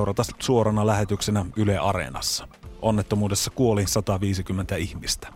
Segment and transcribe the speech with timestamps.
[0.00, 2.48] seurata suorana lähetyksenä Yle Areenassa.
[2.82, 5.28] Onnettomuudessa kuoli 150 ihmistä.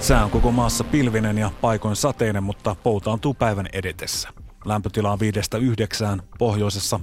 [0.00, 4.28] Sää on koko maassa pilvinen ja paikoin sateinen, mutta poutaantuu päivän edetessä.
[4.64, 5.18] Lämpötila on
[6.18, 7.00] 5-9, pohjoisessa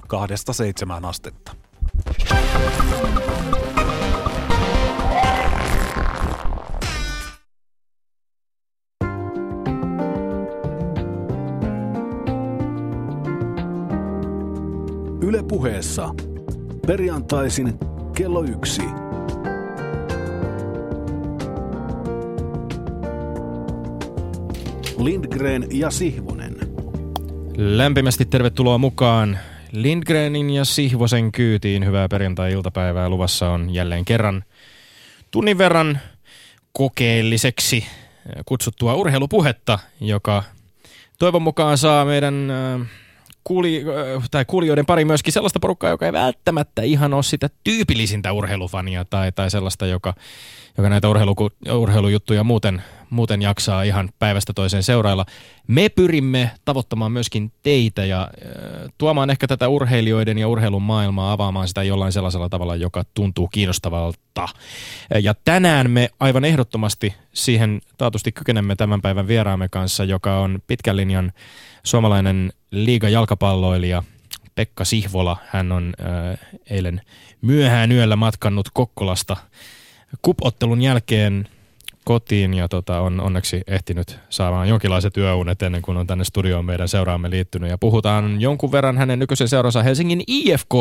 [1.03, 1.55] 2-7 astetta.
[16.87, 17.79] Perjantaisin
[18.17, 18.81] kello yksi.
[24.97, 26.55] Lindgren ja Sihvonen.
[27.57, 29.39] Lämpimästi tervetuloa mukaan
[29.71, 31.85] Lindgrenin ja Sihvosen kyytiin.
[31.85, 33.09] Hyvää perjantai-iltapäivää.
[33.09, 34.43] Luvassa on jälleen kerran
[35.31, 35.99] tunnin verran
[36.71, 37.85] kokeelliseksi
[38.45, 40.43] kutsuttua urheilupuhetta, joka
[41.19, 42.87] toivon mukaan saa meidän äh,
[43.47, 43.83] kuuli,
[44.31, 49.31] tai kuulijoiden pari myöskin sellaista porukkaa, joka ei välttämättä ihan ole sitä tyypillisintä urheilufania tai,
[49.31, 50.13] tai sellaista, joka,
[50.77, 51.35] joka näitä urheilu,
[51.73, 55.25] urheilujuttuja muuten, muuten jaksaa ihan päivästä toiseen seurailla.
[55.67, 61.67] Me pyrimme tavoittamaan myöskin teitä ja äh, tuomaan ehkä tätä urheilijoiden ja urheilun maailmaa, avaamaan
[61.67, 64.47] sitä jollain sellaisella tavalla, joka tuntuu kiinnostavalta.
[65.23, 70.97] Ja tänään me aivan ehdottomasti siihen taatusti kykenemme tämän päivän vieraamme kanssa, joka on pitkän
[70.97, 71.31] linjan
[71.87, 74.03] suomalainen liiga jalkapalloilija
[74.55, 75.37] Pekka Sihvola.
[75.47, 77.01] Hän on äh, eilen
[77.41, 79.37] myöhään yöllä matkannut Kokkolasta
[80.21, 81.47] kupottelun jälkeen
[82.03, 86.87] kotiin ja tota, on onneksi ehtinyt saamaan jonkinlaiset yöunet ennen kuin on tänne studioon meidän
[86.87, 87.69] seuraamme liittynyt.
[87.69, 90.73] Ja puhutaan jonkun verran hänen nykyisen seuransa Helsingin IFK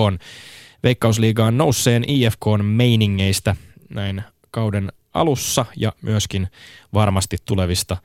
[0.83, 3.57] Veikkausliigaan nousseen IFK meiningeistä
[3.91, 6.48] näin kauden alussa ja myöskin
[6.95, 7.97] varmasti tulevista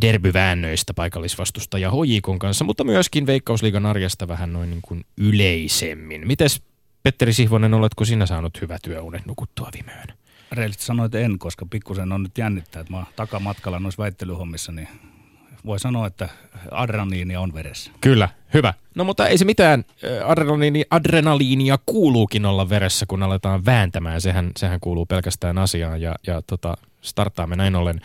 [0.00, 6.26] derbyväännöistä paikallisvastusta ja HJKon kanssa, mutta myöskin Veikkausliigan arjesta vähän noin niin kuin yleisemmin.
[6.26, 6.62] Mites
[7.02, 10.14] Petteri Sihvonen, oletko sinä saanut hyvät työunet nukuttua viime yönä?
[10.78, 14.88] Sanoit en, koska pikkusen on nyt jännittää, että mä takamatkalla noissa väittelyhommissa, niin
[15.66, 16.28] voi sanoa, että
[16.70, 17.90] adrenaliinia on veressä.
[18.00, 18.74] Kyllä, hyvä.
[18.94, 19.84] No mutta ei se mitään,
[20.24, 24.20] adrenaliini, adrenaliinia kuuluukin olla veressä, kun aletaan vääntämään.
[24.20, 28.00] Sehän, sehän kuuluu pelkästään asiaan ja, ja tota, starttaamme näin ollen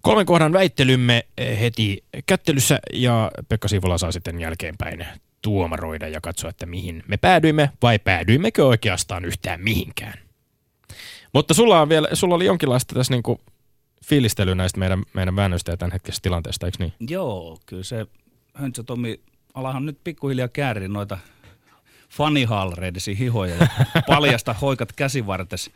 [0.00, 1.26] kolmen kohdan väittelymme
[1.60, 5.06] heti kättelyssä ja Pekka Siivola saa sitten jälkeenpäin
[5.42, 10.14] tuomaroida ja katsoa, että mihin me päädyimme vai päädyimmekö oikeastaan yhtään mihinkään.
[11.32, 13.40] Mutta sulla, on vielä, sulla oli jonkinlaista tässä niinku
[14.08, 16.92] fiilistely näistä meidän, meidän väännöistä ja tämän hetkisestä tilanteesta, eikö niin?
[17.10, 18.06] Joo, kyllä se
[18.54, 19.20] Höntsä Tomi
[19.54, 21.18] alahan nyt pikkuhiljaa kääri noita
[22.10, 23.66] fanihalreidesi hihoja ja
[24.08, 25.70] paljasta hoikat käsivartes.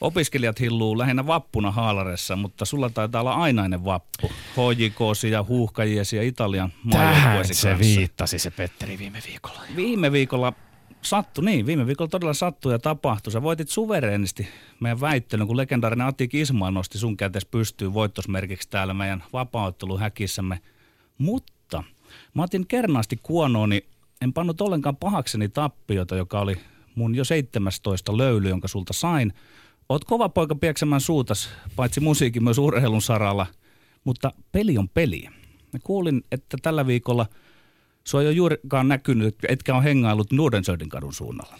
[0.00, 4.32] Opiskelijat hilluu lähinnä vappuna haalaressa, mutta sulla taitaa olla ainainen vappu.
[4.56, 7.78] HJKsi ja huuhkajiesi ja Italian Tähän se kanssa.
[7.78, 9.60] viittasi se Petteri viime viikolla.
[9.76, 10.52] Viime viikolla
[11.02, 13.32] sattui, niin, viime viikolla todella sattui ja tapahtui.
[13.32, 14.48] Sä voitit suvereenisti
[14.80, 20.60] meidän väittelyn, kun legendaarinen Atik Ismail nosti sun kätes pystyyn voittosmerkiksi täällä meidän vapaaotteluhäkissämme.
[21.18, 21.84] Mutta
[22.34, 23.82] mä otin kernaasti kuonoon, niin
[24.20, 26.56] en pannut ollenkaan pahakseni tappiota, joka oli
[26.94, 29.32] mun jo 17 löyly, jonka sulta sain.
[29.88, 33.46] Oot kova poika pieksemään suutas, paitsi musiikin myös urheilun saralla,
[34.04, 35.28] mutta peli on peli.
[35.72, 37.26] Mä kuulin, että tällä viikolla–
[38.04, 41.58] se on jo juurikaan näkynyt, etkä on hengailut Nordensöldin kadun suunnalla.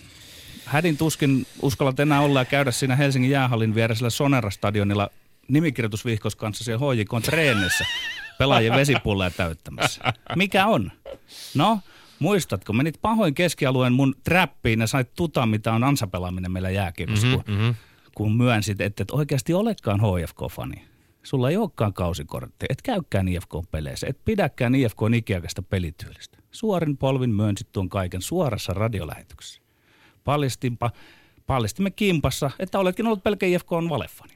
[0.65, 5.11] Hädin tuskin uskallat enää olla ja käydä siinä Helsingin jäähallin vieresellä Sonera-stadionilla
[5.49, 7.85] nimikirjoitusvihkos kanssa siellä HJK treenissä
[8.39, 10.01] pelaajien vesipulleja täyttämässä.
[10.37, 10.93] Mikä on?
[11.55, 11.81] No,
[12.19, 17.43] muistatko, menit pahoin keskialueen mun trappiin ja sait tuta, mitä on ansapelaaminen meillä jääkiekossa, mm-hmm,
[17.45, 17.75] kun, mm-hmm.
[18.15, 20.90] kun myönsit, että et oikeasti olekaan HFK-fani.
[21.23, 26.39] Sulla ei olekaan kausikortti, et käykään IFK-peleissä, et pidäkään IFK ikiaikaista pelityylistä.
[26.51, 29.61] Suorin polvin myönsit tuon kaiken suorassa radiolähetyksessä.
[30.25, 30.91] Paljastimpa,
[31.47, 34.33] paljastimme kimpassa, että oletkin ollut pelkä IFK-on valefani.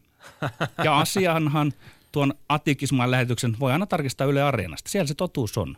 [0.85, 1.73] Ja asianhan
[2.13, 4.91] tuon Atikismaan lähetyksen voi aina tarkistaa Yle Areenasta.
[4.91, 5.77] Siellä se totuus on.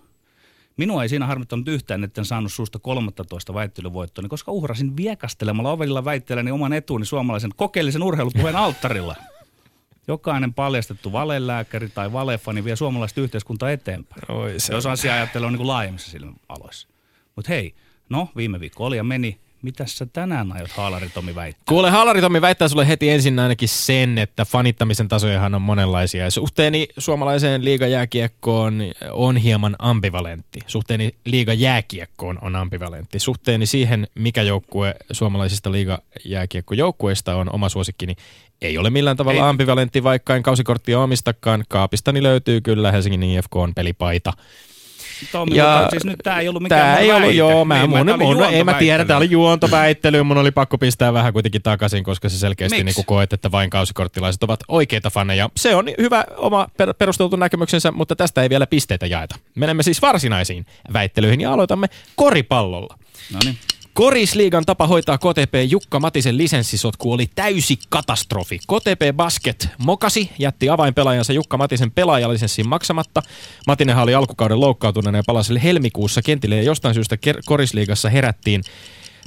[0.77, 6.51] Minua ei siinä harmittanut yhtään, etten saanut suusta 13 väittelyvoittoa, koska uhrasin viekastelemalla ovella väitteelläni
[6.51, 9.17] oman etuuni suomalaisen kokeellisen urheilupuheen alttarilla.
[10.09, 14.23] Jokainen paljastettu valelääkäri tai valefani vie suomalaista yhteiskuntaa eteenpäin.
[14.31, 16.89] Oi, se jos asia ajattelee niin kuin laajemmissa silmäaloissa.
[17.37, 17.75] Mutta hei,
[18.09, 19.41] no viime viikko oli ja meni.
[19.63, 21.63] Mitäs sä tänään aiot Haalari Tomi väittää?
[21.69, 26.25] Kuule, Haalari Tomi väittää sulle heti ensin ainakin sen, että fanittamisen tasojahan on monenlaisia.
[26.25, 30.61] Ja suhteeni suomalaiseen liigajääkiekkoon on hieman ambivalentti.
[30.67, 33.19] Suhteeni liigajääkiekkoon on ambivalentti.
[33.19, 38.17] Suhteeni siihen, mikä joukkue suomalaisista liigajääkiekkojoukkueista on oma suosikkini,
[38.63, 39.49] ei ole millään tavalla ei.
[39.49, 41.65] ambivalentti, vaikka en kausikorttia omistakaan.
[41.69, 44.33] Kaapistani löytyy kyllä Helsingin IFK on pelipaita.
[45.33, 47.91] Tommi, ja mutta siis nyt tämä ei ollut mikään Tää ei ollut, joo, mä, niin,
[47.91, 52.05] mun, mun, ei mä tiedä, tää oli juontoväittely, mun oli pakko pistää vähän kuitenkin takaisin,
[52.05, 55.51] koska se selkeästi niin koet, että vain kausikorttilaiset ovat oikeita faneja.
[55.57, 59.37] Se on hyvä oma per- perusteltu näkemyksensä, mutta tästä ei vielä pisteitä jaeta.
[59.55, 61.87] Menemme siis varsinaisiin väittelyihin ja aloitamme
[62.17, 62.99] koripallolla.
[63.33, 63.59] No niin.
[63.97, 68.59] Korisliigan tapa hoitaa KTP Jukka Matisen lisenssisotku oli täysi katastrofi.
[68.59, 73.23] KTP Basket mokasi, jätti avainpelaajansa Jukka Matisen pelaajalisenssin maksamatta.
[73.67, 78.63] Matinenhan oli alkukauden loukkaantuneena ja palasi helmikuussa kentille ja jostain syystä Korisliigassa herättiin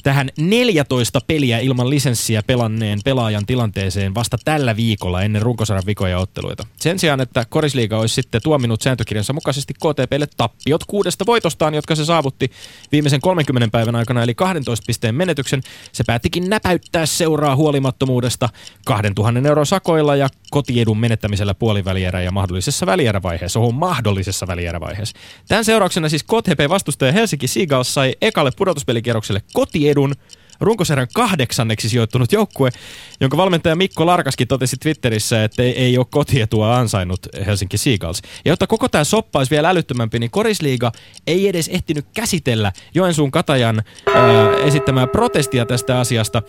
[0.04, 6.66] tähän 14 peliä ilman lisenssiä pelanneen pelaajan tilanteeseen vasta tällä viikolla ennen runkosarjan vikoja otteluita.
[6.78, 12.06] Sen sijaan, että Korisliiga olisi sitten tuominut sääntökirjansa mukaisesti KTPlle tappiot kuudesta voitostaan, jotka se
[12.06, 12.52] saavutti
[12.92, 15.62] viimeisen 30 päivän aikana, eli 12 pisteen menetyksen,
[15.92, 18.50] se päättikin näpäyttää seuraa huolimattomuudesta
[18.86, 25.18] 2000 euron sakoilla ja kotiedun menettämisellä puolivälierä ja mahdollisessa välierävaiheessa, oho, mahdollisessa välierävaiheessa.
[25.48, 29.89] Tämän seurauksena siis KTP-vastustaja Helsinki Seagulls sai ekalle pudotuspelikierrokselle kotiedun
[30.60, 32.70] runkosarjan kahdeksanneksi sijoittunut joukkue,
[33.22, 38.22] jonka valmentaja Mikko Larkaskin totesi Twitterissä, että ei, ei ole kotietua ansainnut Helsinki Seagulls.
[38.46, 40.92] Ja jotta koko tämä soppa olisi vielä älyttömämpi, niin Korisliiga
[41.28, 43.84] ei edes ehtinyt käsitellä Joensuun Katajan
[44.14, 46.42] ää, esittämää protestia tästä asiasta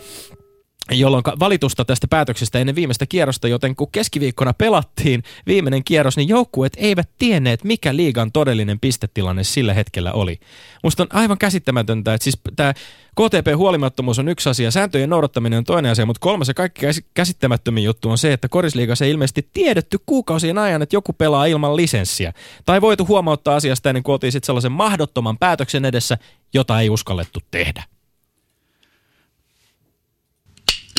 [0.99, 6.73] jolloin valitusta tästä päätöksestä ennen viimeistä kierrosta, joten kun keskiviikkona pelattiin viimeinen kierros, niin joukkueet
[6.77, 10.39] eivät tienneet, mikä liigan todellinen pistetilanne sillä hetkellä oli.
[10.83, 12.73] Musta on aivan käsittämätöntä, että siis tämä
[13.15, 17.83] KTP-huolimattomuus on yksi asia, sääntöjen noudattaminen on toinen asia, mutta kolmas ja kaikki käs- käsittämättömin
[17.83, 22.33] juttu on se, että korisliigassa ei ilmeisesti tiedetty kuukausien ajan, että joku pelaa ilman lisenssiä.
[22.65, 26.17] Tai voitu huomauttaa asiasta ennen kuin oltiin sitten sellaisen mahdottoman päätöksen edessä,
[26.53, 27.83] jota ei uskallettu tehdä.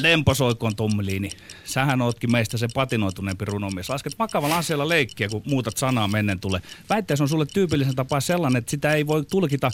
[0.03, 1.31] Lemposoikoon Tommiliini.
[1.65, 3.89] Sähän ootkin meistä se patinoituneempi runomies.
[3.89, 6.63] Lasket makavalla asialla leikkiä, kun muutat sanaa mennen tule.
[6.91, 9.71] Väitteessä on sulle tyypillisen tapaa sellainen, että sitä ei voi tulkita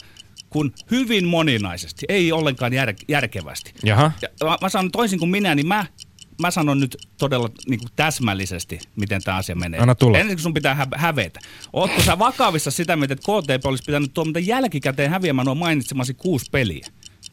[0.49, 3.73] kuin hyvin moninaisesti, ei ollenkaan jär, järkevästi.
[3.83, 4.11] Jaha.
[4.21, 5.85] Ja mä, mä sanon toisin kuin minä, niin mä,
[6.41, 9.79] mä sanon nyt todella niin kuin täsmällisesti, miten tämä asia menee.
[9.79, 10.17] Anna tulla.
[10.17, 11.39] Ensin sun pitää hä- hävetä.
[11.73, 16.45] Ootko sä vakavissa sitä mieltä, että KTP olisi pitänyt tuomita jälkikäteen häviämään nuo mainitsemasi kuusi
[16.51, 16.87] peliä?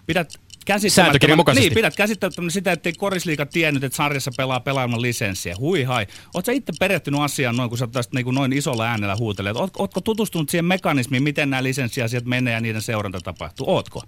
[0.07, 0.35] Pidät
[0.67, 1.69] käsittämättömän, mukaisesti.
[1.69, 5.55] niin, pidät käsittämättömän sitä, ettei korisliiga tiennyt, että sarjassa pelaa pelaamaan lisenssiä.
[5.59, 6.07] Hui hai.
[6.35, 9.57] Oletko itse perehtynyt asiaan noin, kun sä tästä niin noin isolla äänellä huutelet?
[9.57, 13.71] Oot, ootko tutustunut siihen mekanismiin, miten nämä lisenssiasiat menee ja niiden seuranta tapahtuu?
[13.71, 14.03] Ootko?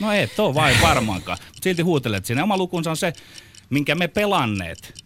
[0.00, 1.38] No et oo vai varmaankaan.
[1.60, 2.42] Silti huutelet siinä.
[2.42, 3.12] Oma lukunsa on se,
[3.70, 5.01] minkä me pelanneet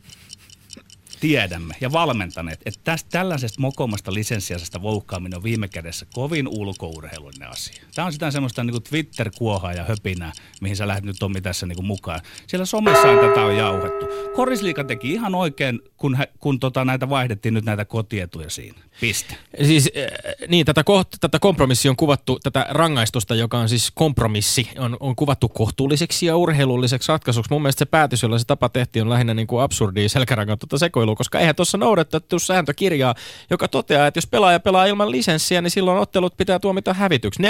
[1.21, 7.83] tiedämme ja valmentaneet, että tästä tällaisesta mokomasta lisenssiasesta voukkaaminen on viime kädessä kovin ulkourheilullinen asia.
[7.95, 11.85] Tämä on sitä semmoista niin Twitter-kuohaa ja höpinää, mihin sä lähdet nyt Tommi tässä niin
[11.85, 12.21] mukaan.
[12.47, 14.07] Siellä somessaan tätä on jauhettu.
[14.37, 18.79] Korisliika teki ihan oikein, kun, kun tota näitä vaihdettiin nyt näitä kotietuja siinä.
[19.01, 19.37] Piste.
[19.65, 24.69] Siis äh, niin, tätä, koht, tätä kompromissia on kuvattu, tätä rangaistusta, joka on siis kompromissi,
[24.79, 27.51] on, on kuvattu kohtuulliseksi ja urheilulliseksi ratkaisuksi.
[27.51, 29.69] Mun mielestä se päätös, jolla se tapa tehtiin, on lähinnä niin kuin
[30.07, 33.15] selkärangan tuota sekoilua, koska eihän tuossa noudatettu sääntökirjaa,
[33.51, 37.43] joka toteaa, että jos pelaaja pelaa ilman lisenssiä, niin silloin ottelut pitää tuomita hävityksi.
[37.43, 37.47] 40-0.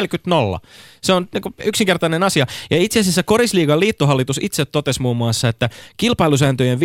[1.00, 2.46] Se on niin kuin yksinkertainen asia.
[2.70, 6.80] Ja itse asiassa Korisliigan liittohallitus itse totesi muun muassa, että kilpailusääntöjen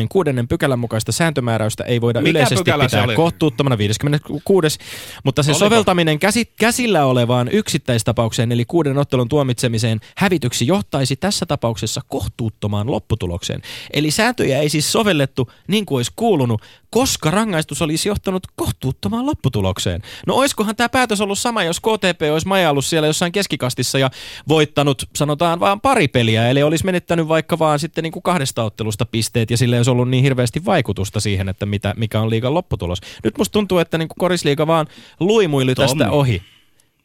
[0.00, 0.46] 56.
[0.48, 4.78] pykälän mukaista sääntömääräystä ei voida Mikä yleisesti pitää kohtuuttomana 56.
[5.24, 5.58] Mutta se Oliko?
[5.58, 13.62] soveltaminen käsi, käsillä olevaan yksittäistapaukseen eli kuuden ottelun tuomitsemiseen hävityksi johtaisi tässä tapauksessa kohtuuttomaan lopputulokseen.
[13.92, 20.02] Eli sääntöjä ei siis sovellettu niin kuin olisi kuulunut, koska rangaistus olisi johtanut kohtuuttomaan lopputulokseen.
[20.26, 24.10] No oiskohan tämä päätös ollut sama, jos KTP olisi majaillut siellä jossain keskikastissa ja
[24.48, 29.06] voittanut, sanotaan vaan pari peliä, eli olisi menettänyt vaikka vaan sitten niin kuin kahdesta ottelusta
[29.06, 32.54] pisteet ja sillä ei olisi ollut niin hirveästi vaikutusta siihen, että mitä, mikä on liigan
[32.54, 33.00] lopputulos.
[33.24, 34.86] Nyt musta tuntuu, että niin korisliiga vaan
[35.20, 36.16] luimuili tästä Tommi.
[36.16, 36.42] ohi.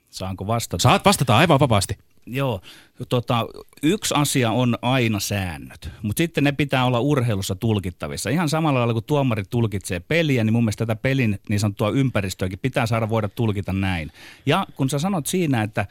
[0.10, 0.82] Saanko vastata?
[0.82, 1.98] Saat vastata aivan vapaasti.
[2.26, 2.62] Joo,
[3.10, 3.48] tota,
[3.84, 8.30] yksi asia on aina säännöt, mutta sitten ne pitää olla urheilussa tulkittavissa.
[8.30, 12.60] Ihan samalla lailla kuin tuomarit tulkitsee peliä, niin mun mielestä tätä pelin niin sanottua ympäristöäkin
[12.60, 14.12] pitää saada voida tulkita näin.
[14.46, 15.88] Ja kun sä sanot siinä, että äh,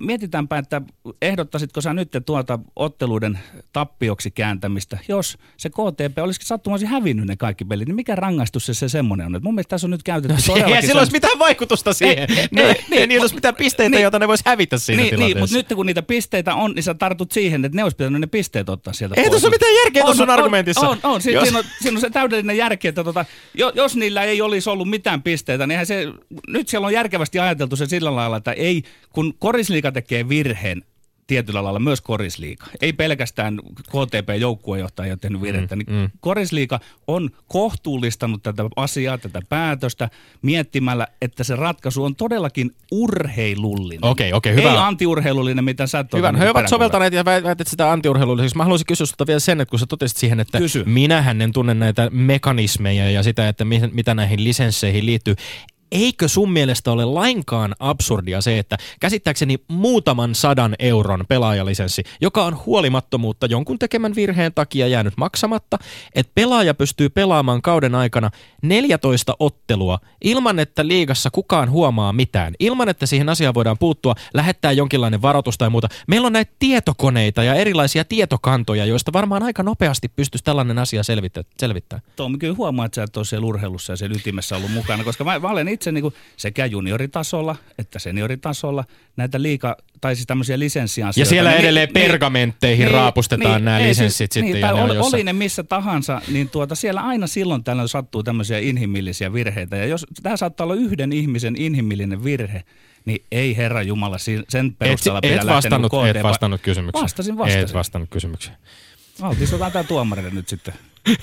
[0.00, 0.82] mietitäänpä, että
[1.22, 3.38] ehdottaisitko sä nyt tuota otteluiden
[3.72, 8.74] tappioksi kääntämistä, jos se KTP olisikin sattumaisin hävinnyt ne kaikki pelit, niin mikä rangaistus se,
[8.74, 9.36] se semmoinen on?
[9.36, 12.30] Et mun mielestä tässä on nyt käytetty No, todellakin ei sillä olisi mitään vaikutusta siihen.
[12.30, 14.02] Ei, No, ei, ei, niin, niin, olisi mitään pisteitä, niin.
[14.02, 15.56] joita ne vois hävitä siinä niin, niin, tilanteessa.
[15.56, 16.02] mutta nyt kun niitä
[16.42, 19.22] pisteitä on, niin sä tartut siihen, että ne olisi pitänyt ne pisteet ottaa sieltä Ei
[19.22, 19.30] pois.
[19.30, 20.88] tuossa mitään järkeä On, tuossa on, argumentissa.
[20.88, 21.22] On, on.
[21.22, 24.42] Si- Jos- siinä, on siinä on se täydellinen järki, että tota, jo, jos niillä ei
[24.42, 26.06] olisi ollut mitään pisteitä, niin se,
[26.48, 28.82] nyt siellä on järkevästi ajateltu se sillä lailla, että ei,
[29.12, 30.82] kun korisliika tekee virheen,
[31.30, 32.66] tietyllä lailla myös korisliiga.
[32.80, 33.58] Ei pelkästään
[33.88, 35.76] KTP-joukkuejohtaja ole tehnyt virhettä.
[35.76, 36.10] Mm, niin mm.
[36.20, 40.10] Korisliiga on kohtuullistanut tätä asiaa, tätä päätöstä
[40.42, 44.04] miettimällä, että se ratkaisu on todellakin urheilullinen.
[44.04, 44.70] Okei, okei, hyvä.
[44.70, 46.32] Ei antiurheilullinen, mitä sä et Hyvä.
[46.32, 48.56] He ovat soveltaneet ja väität sitä antiurheilulliseksi.
[48.56, 50.84] Mä haluaisin kysyä sinulta vielä sen, että kun sä totesit siihen, että Kysy.
[50.86, 55.34] minähän en tunne näitä mekanismeja ja sitä, että mi- mitä näihin lisensseihin liittyy
[55.92, 62.58] eikö sun mielestä ole lainkaan absurdia se, että käsittääkseni muutaman sadan euron pelaajalisenssi, joka on
[62.66, 65.78] huolimattomuutta jonkun tekemän virheen takia jäänyt maksamatta,
[66.14, 68.30] että pelaaja pystyy pelaamaan kauden aikana
[68.62, 74.72] 14 ottelua ilman, että liigassa kukaan huomaa mitään, ilman, että siihen asiaan voidaan puuttua, lähettää
[74.72, 75.88] jonkinlainen varoitus tai muuta.
[76.06, 81.02] Meillä on näitä tietokoneita ja erilaisia tietokantoja, joista varmaan aika nopeasti pystyisi tällainen asia
[81.58, 82.02] selvittämään.
[82.16, 85.24] Tommi, kyllä huomaa, että sä et ole siellä urheilussa ja siellä ytimessä ollut mukana, koska
[85.24, 88.84] mä, mä olen itse niin kuin sekä junioritasolla että senioritasolla
[89.16, 91.20] näitä liika, tai siis tämmöisiä lisenssiasioita.
[91.20, 94.52] Ja siellä niin, edelleen niin, pergamentteihin niin, raapustetaan niin, nämä niin, lisenssit niin, sitten.
[94.52, 95.16] Niin, tai oli, jossa...
[95.16, 99.76] oli ne missä tahansa, niin tuota, siellä aina silloin tällöin sattuu tämmöisiä inhimillisiä virheitä.
[99.76, 102.62] Ja jos tämä saattaa olla yhden ihmisen inhimillinen virhe,
[103.04, 104.16] niin ei Herra Jumala
[104.48, 107.02] sen perusteella et, pidä et vastannut, et vastannut kysymykseen.
[107.02, 107.64] Vastasin, vastasin.
[107.64, 108.56] Et vastannut kysymykseen.
[109.22, 110.74] Altistetaan tämä tuomarille nyt sitten.
[111.08, 111.18] Okei.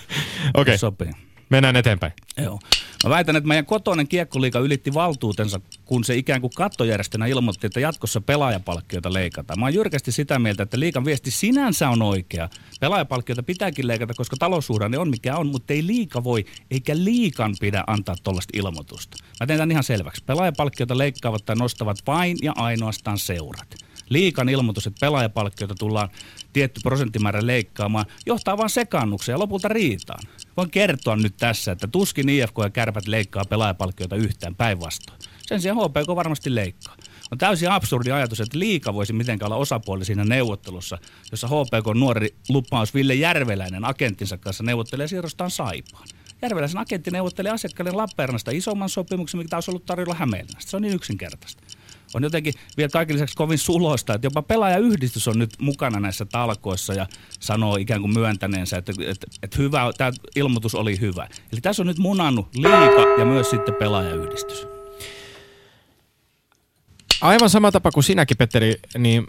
[0.53, 0.77] Okay.
[0.77, 1.26] Sopii.
[1.49, 2.13] Mennään eteenpäin.
[2.37, 2.59] Joo.
[3.03, 7.79] Mä väitän, että meidän kotoinen kiekkoliiga ylitti valtuutensa, kun se ikään kuin kattojärjestönä ilmoitti, että
[7.79, 9.59] jatkossa pelaajapalkkioita leikataan.
[9.59, 12.49] Mä oon jyrkästi sitä mieltä, että liikan viesti sinänsä on oikea.
[12.79, 17.83] Pelaajapalkkioita pitääkin leikata, koska taloussuhdanne on mikä on, mutta ei liika voi, eikä liikan pidä
[17.87, 19.17] antaa tuollaista ilmoitusta.
[19.39, 20.23] Mä teen tämän ihan selväksi.
[20.23, 23.75] Pelaajapalkkioita leikkaavat tai nostavat vain ja ainoastaan seurat
[24.09, 26.09] liikan ilmoitus, että pelaajapalkkioita tullaan
[26.57, 30.23] tietty prosenttimäärä leikkaamaan, johtaa vain sekaannukseen ja lopulta riitaan.
[30.57, 35.19] Voin kertoa nyt tässä, että tuskin IFK ja kärpät leikkaa pelaajapalkkioita yhtään päinvastoin.
[35.47, 36.95] Sen sijaan HPK varmasti leikkaa.
[37.31, 40.97] On täysin absurdi ajatus, että liika voisi mitenkään olla osapuoli siinä neuvottelussa,
[41.31, 46.07] jossa HPK nuori lupaus Ville Järveläinen agenttinsa kanssa neuvottelee siirrostaan Saipaan.
[46.41, 50.69] Järveläisen agentti neuvottelee asiakkaille Lappeenrannasta isomman sopimuksen, mikä taas ollut tarjolla Hämeenlinnasta.
[50.69, 51.63] Se on niin yksinkertaista
[52.13, 56.93] on jotenkin vielä kaiken lisäksi kovin suloista, että jopa pelaajayhdistys on nyt mukana näissä talkoissa
[56.93, 57.07] ja
[57.39, 61.27] sanoo ikään kuin myöntäneensä, että, että, että hyvä, tämä ilmoitus oli hyvä.
[61.51, 64.76] Eli tässä on nyt munannut liika ja myös sitten pelaajayhdistys.
[67.21, 69.23] Aivan sama tapa kuin sinäkin, Petteri, niin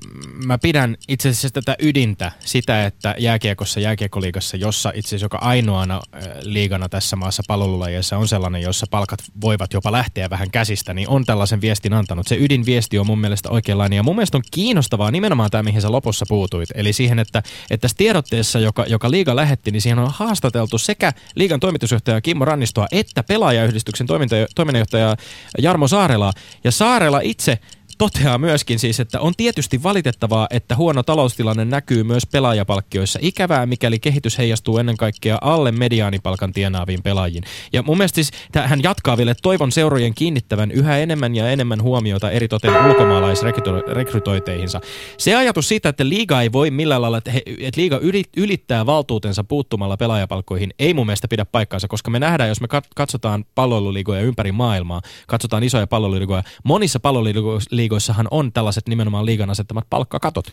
[0.47, 6.01] mä pidän itse asiassa tätä ydintä, sitä, että jääkiekossa, jääkiekkoliigassa, jossa itse asiassa joka ainoana
[6.43, 11.25] liigana tässä maassa palvelulajeissa on sellainen, jossa palkat voivat jopa lähteä vähän käsistä, niin on
[11.25, 12.27] tällaisen viestin antanut.
[12.27, 15.93] Se ydinviesti on mun mielestä oikeanlainen ja mun mielestä on kiinnostavaa nimenomaan tämä, mihin sä
[15.93, 16.69] lopussa puutuit.
[16.75, 21.13] Eli siihen, että, että tässä tiedotteessa, joka, joka liiga lähetti, niin siihen on haastateltu sekä
[21.35, 24.07] liigan toimitusjohtaja Kimmo Rannistoa että pelaajayhdistyksen
[24.55, 25.17] toiminnanjohtaja
[25.59, 26.33] Jarmo Saarela.
[26.65, 27.59] Ja Saarela itse
[27.99, 33.19] toteaa myöskin siis, että on tietysti valitettavaa, että huono taloustilanne näkyy myös pelaajapalkkioissa.
[33.23, 37.45] Ikävää, mikäli kehitys heijastuu ennen kaikkea alle mediaanipalkan tienaaviin pelaajiin.
[37.73, 41.83] Ja mun mielestä siis hän jatkaa vielä, että toivon seurojen kiinnittävän yhä enemmän ja enemmän
[41.83, 44.81] huomiota eri toten ulkomaalaisrekrytoiteihinsa.
[45.19, 48.01] Se ajatus siitä, että liiga ei voi millään lailla, että, he, että liiga
[48.37, 53.45] ylittää valtuutensa puuttumalla pelaajapalkkoihin, ei mun mielestä pidä paikkaansa, koska me nähdään, jos me katsotaan
[53.55, 60.47] palloiluliigoja ympäri maailmaa, katsotaan isoja palloiluliigoja, monissa palloiluliigoissa liigoissahan on tällaiset nimenomaan liigan asettamat palkkakatot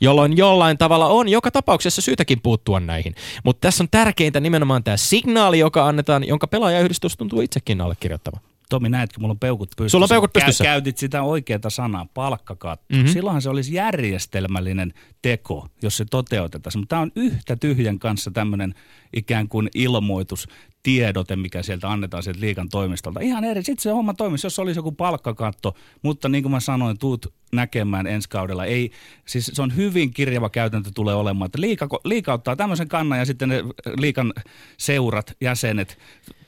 [0.00, 3.14] jolloin jollain tavalla on joka tapauksessa syytäkin puuttua näihin.
[3.44, 8.42] Mutta tässä on tärkeintä nimenomaan tämä signaali, joka annetaan, jonka pelaajayhdistys tuntuu itsekin allekirjoittamaan.
[8.68, 9.90] Tomi, näetkö, mulla on peukut pystyssä.
[9.90, 10.64] Sulla on peukut pystyssä.
[10.64, 12.96] Kä- käytit sitä oikeaa sanaa, palkkakatto.
[12.96, 13.08] Mm-hmm.
[13.08, 16.72] Silloinhan se olisi järjestelmällinen teko, jos se toteutetaan.
[16.76, 18.74] Mutta tämä on yhtä tyhjän kanssa tämmöinen
[19.16, 20.48] ikään kuin ilmoitus,
[20.82, 23.20] tiedote, mikä sieltä annetaan sieltä liikan toimistolta.
[23.20, 23.62] Ihan eri.
[23.62, 28.06] Sitten se homma toimisi, jos olisi joku palkkakatto, mutta niin kuin mä sanoin, tuut näkemään
[28.06, 28.64] ensi kaudella.
[28.64, 28.90] Ei,
[29.26, 33.24] siis se on hyvin kirjava käytäntö tulee olemaan, että liika, liika ottaa tämmöisen kannan ja
[33.24, 33.64] sitten ne
[33.96, 34.32] liikan
[34.76, 35.98] seurat, jäsenet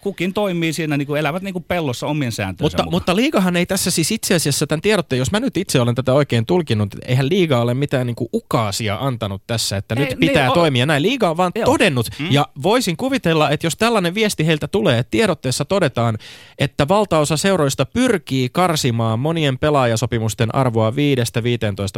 [0.01, 2.95] kukin toimii siinä, niin kuin elävät niin kuin pellossa omien sääntöjensä mutta, mukaan.
[2.95, 6.13] mutta liigahan ei tässä siis itse asiassa tämän tiedotteen, jos mä nyt itse olen tätä
[6.13, 10.21] oikein tulkinut, että eihän liiga ole mitään niin kuin ukaasia antanut tässä, että ei, nyt
[10.21, 11.03] pitää niin, toimia näin.
[11.03, 11.65] Liiga on vaan joo.
[11.65, 12.27] todennut, mm.
[12.31, 16.19] ja voisin kuvitella, että jos tällainen viesti heiltä tulee, että tiedotteessa todetaan,
[16.59, 20.95] että valtaosa seuroista pyrkii karsimaan monien pelaajasopimusten arvoa 5-15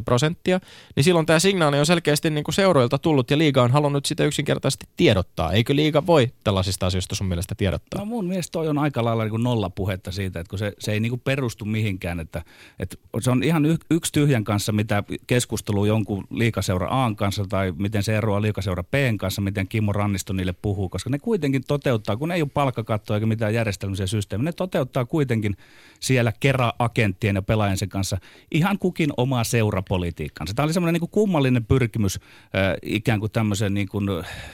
[0.05, 0.61] prosenttia,
[0.97, 4.25] niin silloin tämä signaali on selkeästi niin kuin seuroilta tullut, ja liiga on halunnut sitä
[4.25, 5.53] yksinkertaisesti tiedottaa.
[5.53, 8.01] Eikö liiga voi tällaisista asioista sun mielestä tiedottaa?
[8.01, 10.93] No mun mielestä toi on aika lailla niin nolla puhetta siitä, että kun se, se
[10.93, 12.43] ei niin kuin perustu mihinkään, että,
[12.79, 17.73] että se on ihan y, yksi tyhjän kanssa, mitä keskustelu jonkun liikaseura A kanssa tai
[17.79, 22.17] miten se eroaa liikaseura B kanssa, miten Kimmo Rannisto niille puhuu, koska ne kuitenkin toteuttaa
[22.17, 25.57] kun ei ole palkkakattoa eikä mitään järjestelmisiä systeemejä, ne toteuttaa kuitenkin
[26.01, 28.19] siellä kera-agenttien ja pelaajansa kanssa
[28.51, 30.55] ihan kukin omaa seurapolitiikkaansa.
[30.55, 34.09] Tämä oli semmoinen niin kummallinen pyrkimys äh, ikään kuin tämmöisen niin kuin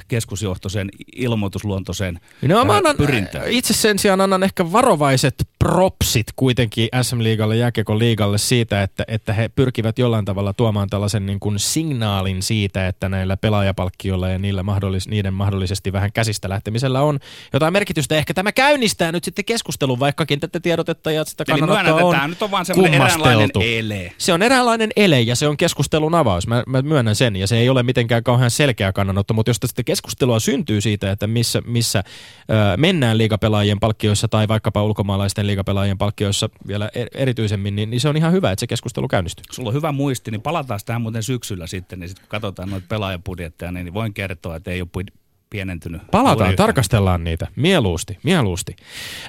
[0.09, 3.49] keskusjohtoisen ilmoitusluontoiseen No, mä annan, pyrintään.
[3.49, 9.33] itse sen sijaan annan ehkä varovaiset propsit kuitenkin SM Liigalle, Jääkiekon liigalle siitä, että, että
[9.33, 14.63] he pyrkivät jollain tavalla tuomaan tällaisen niin kuin signaalin siitä, että näillä pelaajapalkkioilla ja niillä
[14.63, 17.19] mahdollis, niiden mahdollisesti vähän käsistä lähtemisellä on
[17.53, 18.15] jotain merkitystä.
[18.15, 22.43] Ehkä tämä käynnistää nyt sitten keskustelun, vaikkakin tätä tiedotetta ja sitä kannanottoa on tämä nyt
[22.43, 24.13] on vaan semmoinen eräänlainen ele.
[24.19, 26.47] Se on eräänlainen ele ja se on keskustelun avaus.
[26.47, 29.85] Mä, mä myönnän sen ja se ei ole mitenkään kauhean selkeä kannanotto, mutta jos sitten
[29.85, 32.05] keskustelua syntyy siitä, että missä, missä
[32.51, 38.09] ö, mennään liigapelaajien palkkioissa tai vaikkapa ulkomaalaisten liigapelaajien palkkioissa vielä er, erityisemmin, niin, niin se
[38.09, 39.45] on ihan hyvä, että se keskustelu käynnistyy.
[39.51, 42.87] Sulla on hyvä muisti, niin palataan tähän muuten syksyllä sitten, niin sitten kun katsotaan noita
[42.89, 45.05] pelaajapudjetteja, niin voin kertoa, että ei ole
[45.51, 46.03] pienentynyt.
[46.11, 46.67] Palataan, yhtään.
[46.67, 47.47] tarkastellaan niitä.
[47.57, 48.77] Mieluusti, mieluusti.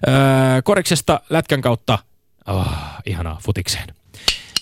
[0.07, 0.13] Öö,
[0.63, 1.99] koriksesta lätkän kautta,
[2.47, 2.67] oh,
[3.05, 3.98] ihanaa, futikseen.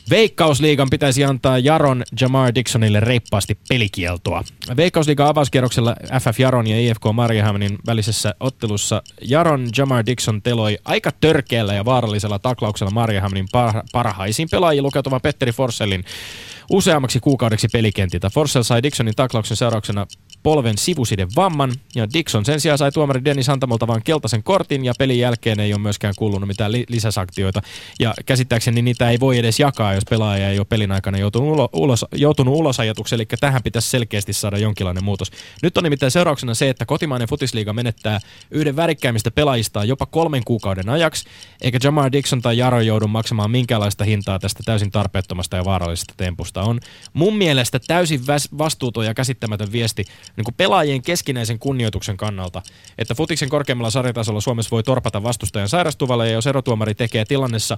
[0.09, 4.43] Veikkausliigan pitäisi antaa Jaron Jamar Dixonille reippaasti pelikieltoa.
[4.77, 11.73] Veikkausliigan avauskierroksella FF Jaron ja IFK Mariehamnin välisessä ottelussa Jaron Jamar Dixon teloi aika törkeällä
[11.73, 16.03] ja vaarallisella taklauksella Mariehamnin par- parhaisiin pelaajiin lukeutuvan Petteri Forsellin
[16.71, 18.29] useammaksi kuukaudeksi pelikentiltä.
[18.29, 20.07] Forsell sai Dixonin taklauksen seurauksena
[20.43, 24.93] polven sivusiden vamman, ja Dixon sen sijaan sai tuomari Dennis Hantamolta vain keltaisen kortin, ja
[24.99, 27.61] pelin jälkeen ei ole myöskään kuulunut mitään li- lisäsanktioita.
[27.99, 31.69] Ja käsittääkseni niitä ei voi edes jakaa, jos pelaaja ei ole pelin aikana joutunut, ulo-
[31.73, 35.31] ulos, joutunut ulosajatuksi, eli tähän pitäisi selkeästi saada jonkinlainen muutos.
[35.63, 38.19] Nyt on nimittäin seurauksena se, että kotimainen futisliiga menettää
[38.51, 41.25] yhden värikkäimmistä pelaajistaan jopa kolmen kuukauden ajaksi,
[41.61, 46.61] eikä Jamar Dixon tai Jaro joudu maksamaan minkäänlaista hintaa tästä täysin tarpeettomasta ja vaarallisesta tempusta.
[46.61, 46.79] On
[47.13, 52.61] mun mielestä täysin väs- vastuuton ja käsittämätön viesti niin kuin pelaajien keskinäisen kunnioituksen kannalta,
[52.97, 57.77] että futiksen korkeimmalla sarjatasolla Suomessa voi torpata vastustajan sairastuvalle ja jos erotuomari tekee tilannessa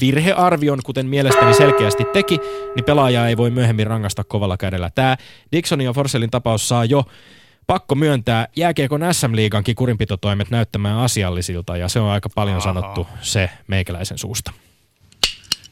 [0.00, 2.40] virhearvion, kuten mielestäni selkeästi teki,
[2.76, 4.90] niin pelaajaa ei voi myöhemmin rangaista kovalla kädellä.
[4.94, 5.16] Tämä
[5.52, 7.04] Dixonin ja Forsellin tapaus saa jo
[7.66, 14.18] pakko myöntää jääkiekon SM-liigankin kurinpitotoimet näyttämään asiallisilta ja se on aika paljon sanottu se meikäläisen
[14.18, 14.52] suusta.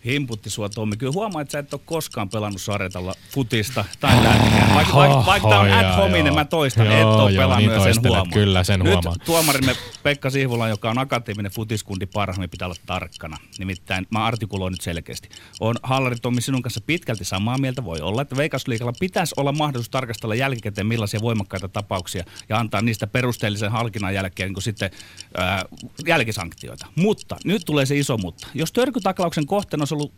[0.06, 0.96] Himputti sua Tommi.
[0.96, 4.72] Kyllä huomaa, että sä et ole koskaan pelannut sarjatalla futista tai lätkää.
[4.74, 7.94] Vaikka, vaikka, vaikka tämä on ad hominen, mä toistan, Joo, et ole joo, pelannut niin
[7.94, 8.32] sen huomaa.
[8.32, 9.14] kyllä, sen Nyt huomaa.
[9.24, 13.36] tuomarimme Pekka Sihvola, joka on akateeminen futiskundi parha, niin pitää olla tarkkana.
[13.58, 15.28] Nimittäin mä artikuloin nyt selkeästi.
[15.60, 17.84] On Hallari Tommi sinun kanssa pitkälti samaa mieltä.
[17.84, 23.06] Voi olla, että Veikasliikalla pitäisi olla mahdollisuus tarkastella jälkikäteen millaisia voimakkaita tapauksia ja antaa niistä
[23.06, 24.90] perusteellisen halkinnan jälkeen niin sitten
[25.36, 25.64] ää,
[26.06, 26.86] jälkisanktioita.
[26.96, 28.46] Mutta nyt tulee se iso mutta.
[28.54, 30.12] Jos törkytaklauksen kohteena olisi ollut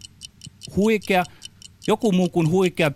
[0.77, 1.25] huikea,
[1.87, 2.91] joku muu kuin huikea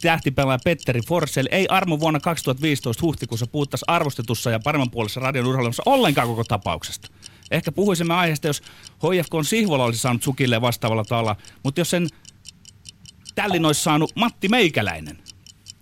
[0.00, 5.82] tähtipelaaja Petteri Forsell ei armo vuonna 2015 huhtikuussa puhuttaisi arvostetussa ja paremman puolessa radion urheilussa
[5.86, 7.08] ollenkaan koko tapauksesta.
[7.50, 8.62] Ehkä puhuisimme aiheesta, jos
[8.96, 12.08] HFK on Sihvola olisi saanut sukille vastaavalla tavalla, mutta jos sen
[13.34, 15.18] tällin olisi saanut Matti Meikäläinen,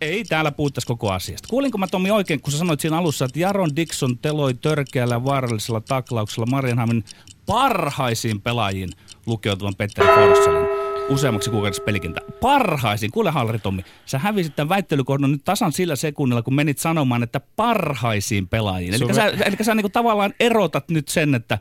[0.00, 1.48] ei täällä puhuttaisi koko asiasta.
[1.48, 5.80] Kuulinko mä Tomi oikein, kun sä sanoit siinä alussa, että Jaron Dixon teloi törkeällä vaarallisella
[5.80, 7.04] taklauksella Marianhamin
[7.46, 8.90] parhaisiin pelaajiin
[9.26, 12.20] lukeutuvan Petteri Forssellin useammaksi kuukaudeksi pelikintä.
[12.40, 13.12] Parhaisiin.
[13.12, 17.40] Kuule Hallari Tommi, sä hävisit tämän väittelykohdon nyt tasan sillä sekunnilla, kun menit sanomaan, että
[17.56, 18.94] parhaisiin pelaajiin.
[18.94, 21.58] Eli sä, eli sä niinku tavallaan erotat nyt sen, että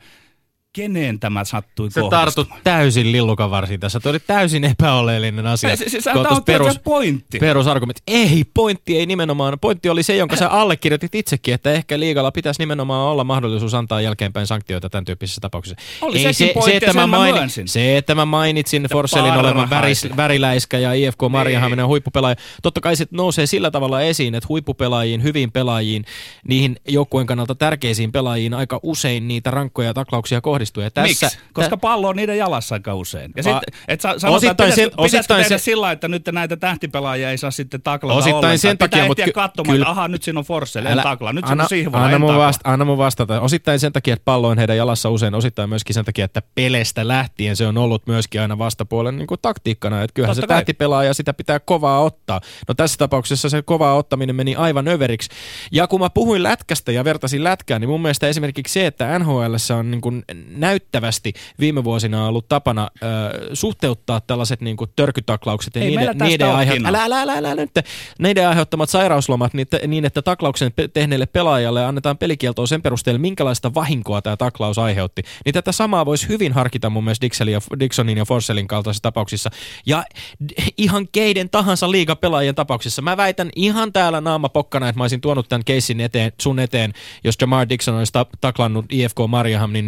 [0.75, 2.25] keneen tämä sattui Sä kohdistumaan.
[2.25, 3.99] tartut täysin lillukan varsiin tässä.
[3.99, 5.75] Tuo oli täysin epäoleellinen asia.
[5.75, 7.39] Se, se, se, tämä tuossa on perus, pointti.
[7.39, 8.01] Perusargumentti.
[8.07, 9.57] Ei, pointti ei nimenomaan.
[9.61, 14.01] Pointti oli se, jonka sä allekirjoitit itsekin, että ehkä liigalla pitäisi nimenomaan olla mahdollisuus antaa
[14.01, 15.77] jälkeenpäin sanktioita tämän tyyppisissä tapauksissa.
[16.01, 17.67] Oli ei pointti, ja että mä maini- myönsin.
[17.67, 21.31] se, että mä mainitsin Forsellin olevan väris, väriläiskä ja IFK Niin.
[21.31, 22.35] Marjahaminen huippupelaaja.
[22.63, 26.05] Totta kai se nousee sillä tavalla esiin, että huippupelaajiin, hyviin pelaajiin,
[26.47, 30.83] niihin joukkueen kannalta tärkeisiin pelaajiin aika usein niitä rankkoja taklauksia kohdistuu.
[30.83, 31.39] Ja tässä, Miksi?
[31.53, 33.31] Koska pallo on niiden jalassa aika usein.
[33.35, 36.57] Ja Va- et sa, sanotaan, Osittain sen- pitäisikö osittain tehdä se- sillä, että nyt näitä
[36.57, 38.57] tähtipelaajia ei saa sitten taklata Osittain ollenkaan.
[38.59, 40.97] sen takia, Pitää mut ehtiä ky- katsomaan, kyllä- että aha, nyt siinä on Forssell, en
[41.03, 41.33] taklaa.
[41.33, 43.41] Nyt siinä anna, on Sihvola, anna, mun vasta, anna mun vastata.
[43.41, 47.07] Osittain sen takia, että pallo on heidän jalassa usein, osittain myöskin sen takia, että pelestä
[47.07, 50.01] lähtien se on ollut myöskin aina vastapuolen niin kuin taktiikkana.
[50.03, 50.57] Että kyllähän Totta se kai.
[50.57, 52.41] tähtipelaaja sitä pitää kovaa ottaa.
[52.67, 55.29] No tässä tapauksessa se kovaa ottaminen meni aivan överiksi.
[55.71, 59.55] Ja kun mä puhuin lätkästä ja vertasin lätkään, niin mun mielestä esimerkiksi se, että NHL
[59.79, 60.23] on niin kuin
[60.59, 63.07] näyttävästi viime vuosina on ollut tapana ö,
[63.55, 66.89] suhteuttaa tällaiset niin kuin törkytaklaukset ja Ei niiden, niiden, ole aihe- Kino.
[66.89, 67.71] älä, älä, älä, älä, nyt,
[68.19, 73.19] niiden aiheuttamat sairauslomat niin, että- niin, että taklauksen pe- tehneelle pelaajalle annetaan pelikieltoa sen perusteella,
[73.19, 75.21] minkälaista vahinkoa tämä taklaus aiheutti.
[75.45, 79.49] Niin tätä samaa voisi hyvin harkita mun mielestä Dixelin ja, Dixonin ja Forsellin kaltaisissa tapauksissa.
[79.85, 80.03] Ja
[80.49, 83.01] d- ihan keiden tahansa liigapelaajien tapauksissa.
[83.01, 86.93] Mä väitän ihan täällä naama pokkana, että mä olisin tuonut tämän keissin eteen, sun eteen,
[87.23, 89.87] jos Jamar Dixon olisi ta- taklannut IFK Marjahamnin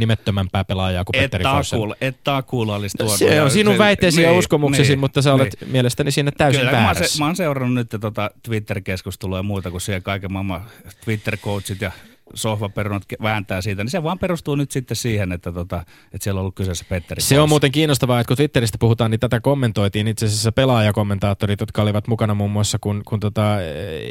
[0.53, 1.93] nimettömämpää pelaajaa kuin Et Petteri Forsell.
[2.01, 3.17] et takuulla olisi tuonut.
[3.17, 5.71] Se on sinun väitteesi ja niin, uskomuksesi, niin, mutta sä olet niin.
[5.71, 7.13] mielestäni siinä täysin Kyllä, mä, oon väärässä.
[7.13, 10.61] se, mä oon seurannut nyt tota Twitter-keskustelua ja muuta, kun siellä kaiken maailman
[11.05, 11.91] Twitter-coachit ja
[12.33, 16.41] sohvaperunat vääntää siitä, niin se vaan perustuu nyt sitten siihen, että, tota, että siellä on
[16.41, 20.07] ollut kyseessä Petteri Se on muuten kiinnostavaa, että kun Twitteristä puhutaan, niin tätä kommentoitiin.
[20.07, 23.57] Itse asiassa pelaajakommentaattorit, jotka olivat mukana muun muassa kun, kun tota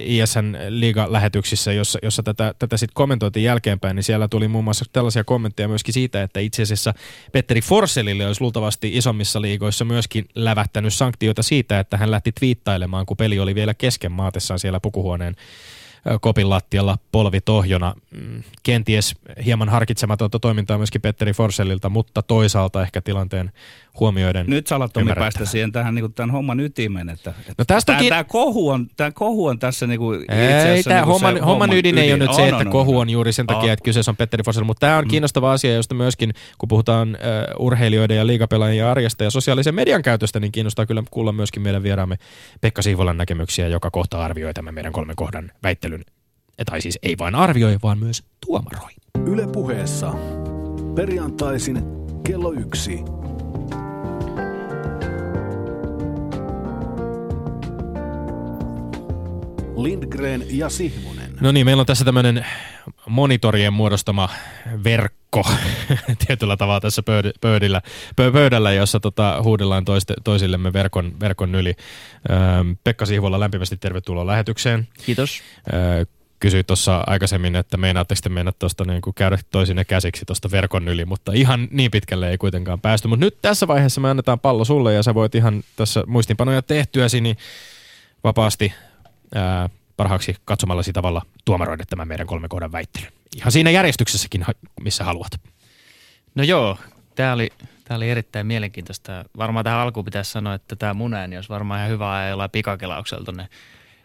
[0.04, 5.24] ISN liiga-lähetyksissä, jossa, jossa tätä, tätä sitten kommentoitiin jälkeenpäin, niin siellä tuli muun muassa tällaisia
[5.24, 6.94] kommentteja myöskin siitä, että itse asiassa
[7.32, 13.16] Petteri Forsellille olisi luultavasti isommissa liigoissa myöskin lävättänyt sanktioita siitä, että hän lähti twiittailemaan, kun
[13.16, 15.36] peli oli vielä kesken maatessaan siellä pukuhuoneen
[16.20, 17.94] kopin lattialla polvi tohjona.
[18.10, 23.52] Mm, Kenties hieman harkitsematonta toimintaa myöskin Petteri Forsellilta, mutta toisaalta ehkä tilanteen
[24.00, 24.46] huomioiden.
[24.48, 27.92] Nyt sä alat Tomi päästä siihen tähän niin tämän homman ytimeen, että, että No tästä
[27.92, 31.06] tämä, tämä, kohu on, tämä kohu on tässä niin kuin itse Ei, asiassa tämä niin
[31.06, 33.10] kuin se homman, homman ydin ei ole nyt se, On, että on, kohu on.
[33.10, 33.70] juuri sen takia, On.
[33.70, 37.08] että kyseessä on Petteri Forsell, mutta tämä on kiinnostava asia, josta myöskin, kun puhutaan
[37.58, 41.82] uh, urheilijoiden ja liigapelaajien arjesta ja sosiaalisen median käytöstä, niin kiinnostaa kyllä kuulla myöskin meidän
[41.82, 42.16] vieraamme
[42.60, 46.04] Pekka Siivolan näkemyksiä, joka kohta arvioi tämän meidän kolmen kohdan väittelyn.
[46.66, 48.90] Tai siis ei vain arvioi, vaan myös tuomaroi.
[49.26, 50.14] Yle puheessa.
[50.94, 51.82] Perjantaisin
[52.26, 52.98] kello yksi.
[59.76, 61.32] Lindgren ja Sihvonen.
[61.40, 62.46] No niin, meillä on tässä tämmöinen
[63.08, 64.28] monitorien muodostama
[64.84, 65.46] verkko
[66.26, 67.82] tietyllä tavalla tässä pöyd- pöydillä,
[68.20, 71.74] pö- pöydällä, jossa tota, huudellaan toiste, toisillemme verkon, verkon yli.
[72.30, 72.38] Öö,
[72.84, 74.88] Pekka Sihvola, lämpimästi tervetuloa lähetykseen.
[75.06, 75.42] Kiitos.
[75.72, 76.04] Öö,
[76.40, 80.88] kysyi tuossa aikaisemmin, että meinaatteko te mennä tuosta niin kuin käydä toisinne käsiksi tuosta verkon
[80.88, 83.08] yli, mutta ihan niin pitkälle ei kuitenkaan päästy.
[83.08, 87.20] Mutta nyt tässä vaiheessa me annetaan pallo sulle ja sä voit ihan tässä muistinpanoja tehtyäsi
[87.20, 87.36] niin
[88.24, 88.72] vapaasti
[89.34, 93.12] ää, parhaaksi katsomallasi tavalla tuomaroida tämän meidän kolme kohdan väittelyn.
[93.36, 94.44] Ihan siinä järjestyksessäkin,
[94.80, 95.40] missä haluat.
[96.34, 96.78] No joo,
[97.14, 97.50] tämä oli,
[97.84, 99.24] tää oli erittäin mielenkiintoista.
[99.36, 102.50] Varmaan tähän alkuun pitäisi sanoa, että tämä mun ääni olisi varmaan ihan hyvä ajaa jollain
[102.50, 103.48] pikakelauksella tonne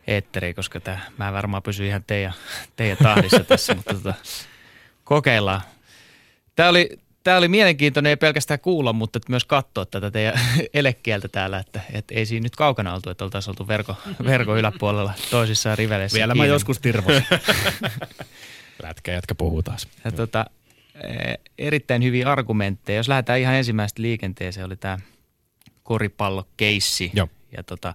[0.08, 2.34] eetteriin, koska tää, mä varmaan pysyn ihan teidän,
[2.76, 4.14] teidän tahdissa tässä, mutta tota,
[5.04, 5.62] kokeillaan.
[6.56, 10.40] Tämä oli, Tämä oli mielenkiintoinen ei pelkästään kuulla, mutta myös katsoa tätä teidän
[10.74, 15.14] elekieltä täällä, että, että ei siinä nyt kaukana oltu, että oltaisiin oltu verko, verkon yläpuolella
[15.32, 16.18] toisissaan riveleissä.
[16.18, 16.54] Vielä mä kiinni.
[16.54, 17.26] joskus tirvosin.
[18.84, 19.88] Lätkä, jatka puhuu taas.
[20.06, 20.46] Ja tota,
[21.04, 22.98] eh, erittäin hyviä argumentteja.
[22.98, 24.98] Jos lähdetään ihan ensimmäistä liikenteeseen, oli tämä
[25.84, 27.12] koripallokeissi.
[27.14, 27.28] Joo.
[27.58, 27.94] Ja tota,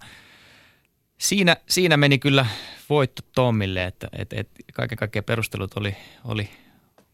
[1.19, 2.47] siinä, siinä meni kyllä
[2.89, 6.49] voitto Tommille, että et, et kaiken kaikkiaan perustelut oli, oli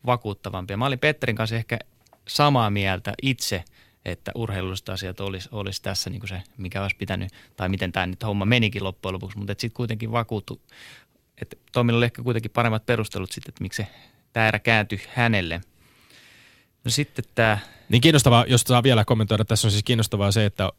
[0.07, 0.77] vakuuttavampia.
[0.77, 1.79] Mä olin Petterin kanssa ehkä
[2.29, 3.65] samaa mieltä itse,
[4.05, 8.07] että urheilulliset asiat olisi, olisi tässä niin kuin se, mikä olisi pitänyt, tai miten tämä
[8.07, 10.61] nyt homma menikin loppujen lopuksi, mutta sitten kuitenkin vakuuttu,
[11.43, 13.89] että Tommilla oli ehkä kuitenkin paremmat perustelut sitten, että miksi se
[14.33, 15.61] tämä erä kääntyi hänelle.
[16.85, 20.71] No sitten tämä, Niin kiinnostavaa, jos saa vielä kommentoida, tässä on siis kiinnostavaa se, että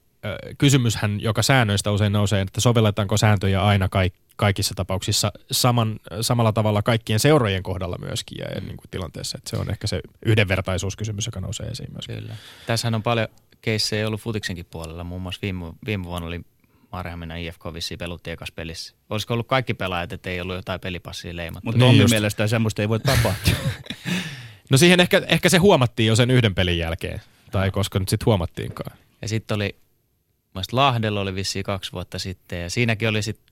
[0.57, 6.81] kysymyshän, joka säännöistä usein nousee, että sovelletaanko sääntöjä aina kaik, kaikissa tapauksissa saman, samalla tavalla
[6.81, 9.37] kaikkien seurojen kohdalla myöskin ja, ja niin kuin tilanteessa.
[9.37, 12.15] Että se on ehkä se yhdenvertaisuuskysymys, joka nousee esiin myöskin.
[12.15, 12.35] kyllä.
[12.67, 13.27] Tässähän on paljon
[13.61, 15.03] keissejä ollut futiksenkin puolella.
[15.03, 16.41] Muun muassa viime, viime vuonna oli
[16.91, 18.93] Marjahamina IFK vissiin pelutti ekas pelissä.
[19.09, 21.65] Olisiko ollut kaikki pelaajat, että ei ollut jotain pelipassia leimattu?
[21.65, 22.11] Mutta Niin Tommin just.
[22.11, 23.53] mielestä semmoista ei voi tapahtua.
[24.69, 27.21] No siihen ehkä, ehkä se huomattiin jo sen yhden pelin jälkeen,
[27.51, 28.97] tai koska nyt sitten huomattiinkaan.
[29.21, 29.75] Ja sitten oli,
[30.53, 33.48] muista Lahdella oli vissiin kaksi vuotta sitten, ja siinäkin oli sitten,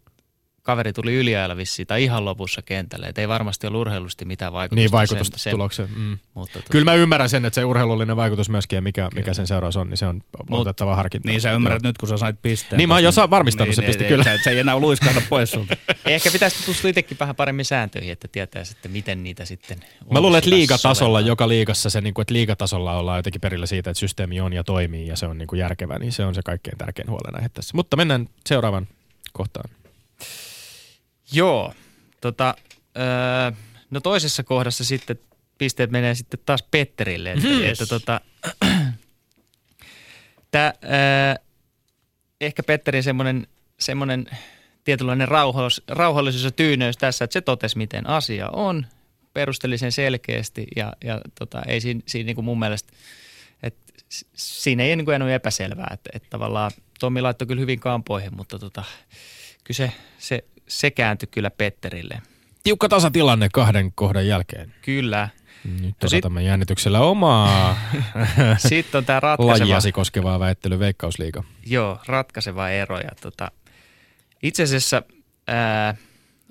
[0.68, 3.08] kaveri tuli yliajalla vissiin, tai ihan lopussa kentälle.
[3.08, 4.82] Et ei varmasti ollut urheilusti mitään vaikutusta.
[4.82, 5.90] Niin vaikutusta sen, sen, tulokseen.
[5.96, 6.18] Mm.
[6.34, 9.48] Mutta tota, Kyllä mä ymmärrän sen, että se urheilullinen vaikutus myöskin ja mikä, mikä sen
[9.48, 11.30] seuraus on, niin se on otettava harkinta.
[11.30, 12.78] niin sä ymmärrät nyt, kun sä sait pisteen.
[12.78, 14.24] Niin, mä oon jo varmistanut sen piste, kyllä.
[14.24, 15.76] Se, se ei enää luiskahda pois sulta.
[16.06, 19.78] Ehkä pitäisi tutustua itsekin vähän paremmin sääntöihin, että tietää sitten, miten niitä sitten
[20.12, 23.90] Mä luulen, että liigatasolla, joka liigassa se, niin kuin, että liigatasolla ollaan jotenkin perillä siitä,
[23.90, 26.42] että systeemi on ja toimii ja se on niin kuin järkevä, niin se on se
[26.42, 27.72] kaikkein tärkein huolenaihe tässä.
[27.76, 28.88] Mutta mennään seuraavan
[29.34, 29.70] kohtaan.
[31.32, 31.74] Joo,
[32.22, 32.56] tota,
[32.98, 33.52] öö,
[33.90, 35.20] no toisessa kohdassa sitten
[35.58, 37.63] pisteet menee sitten taas Petterille, että, Mhm.
[37.63, 38.22] että tota,
[40.52, 41.44] tää, öö,
[42.42, 43.48] ehkä Petterin semmoinen,
[43.80, 44.26] semmoinen
[44.84, 48.86] tietynlainen rauhallis, rauhallisuus ja tyyneys tässä, että se totesi, miten asia on.
[49.34, 52.94] perusteli sen selkeästi ja, ja tota, ei siinä, siinä niin kuin mun mielestä,
[53.63, 53.94] että
[54.34, 58.60] siinä ei niin kuin jäänyt epäselvää, että, että tavallaan Tommi laittoi kyllä hyvin kampoihin, mutta
[58.60, 58.84] tota,
[59.63, 62.22] kyllä se, se, se kääntyi kyllä Petterille.
[62.64, 64.74] Tiukka tasatilanne kahden kohdan jälkeen.
[64.82, 65.30] Kyllä.
[65.82, 66.48] Nyt no odotamme sit...
[66.48, 67.78] jännityksellä omaa
[68.58, 69.60] Sitten on tämä ratkaiseva...
[69.60, 71.44] lajiasi koskevaa väittely Veikkausliiga.
[71.66, 73.00] Joo, ratkaiseva ero.
[73.00, 73.52] Ja tota,
[74.44, 75.04] itse asiassa
[75.48, 75.96] ää,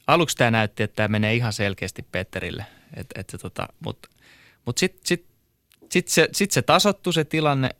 [0.06, 2.66] aluksi tämä näytti, että tämä menee ihan selkeästi Petterille.
[2.94, 4.08] Et, et tota, Mutta
[4.66, 5.26] mut sitten sit,
[5.90, 7.70] sit se, sit se tasottui se tilanne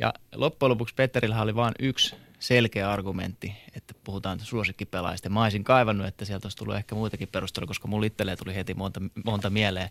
[0.00, 5.28] ja loppujen lopuksi Petterillä oli vain yksi selkeä argumentti, että puhutaan suosikkipelaajista.
[5.28, 8.74] Mä olisin kaivannut, että sieltä olisi tullut ehkä muitakin perustelua, koska mulla itselleen tuli heti
[8.74, 9.90] monta, monta mieleen.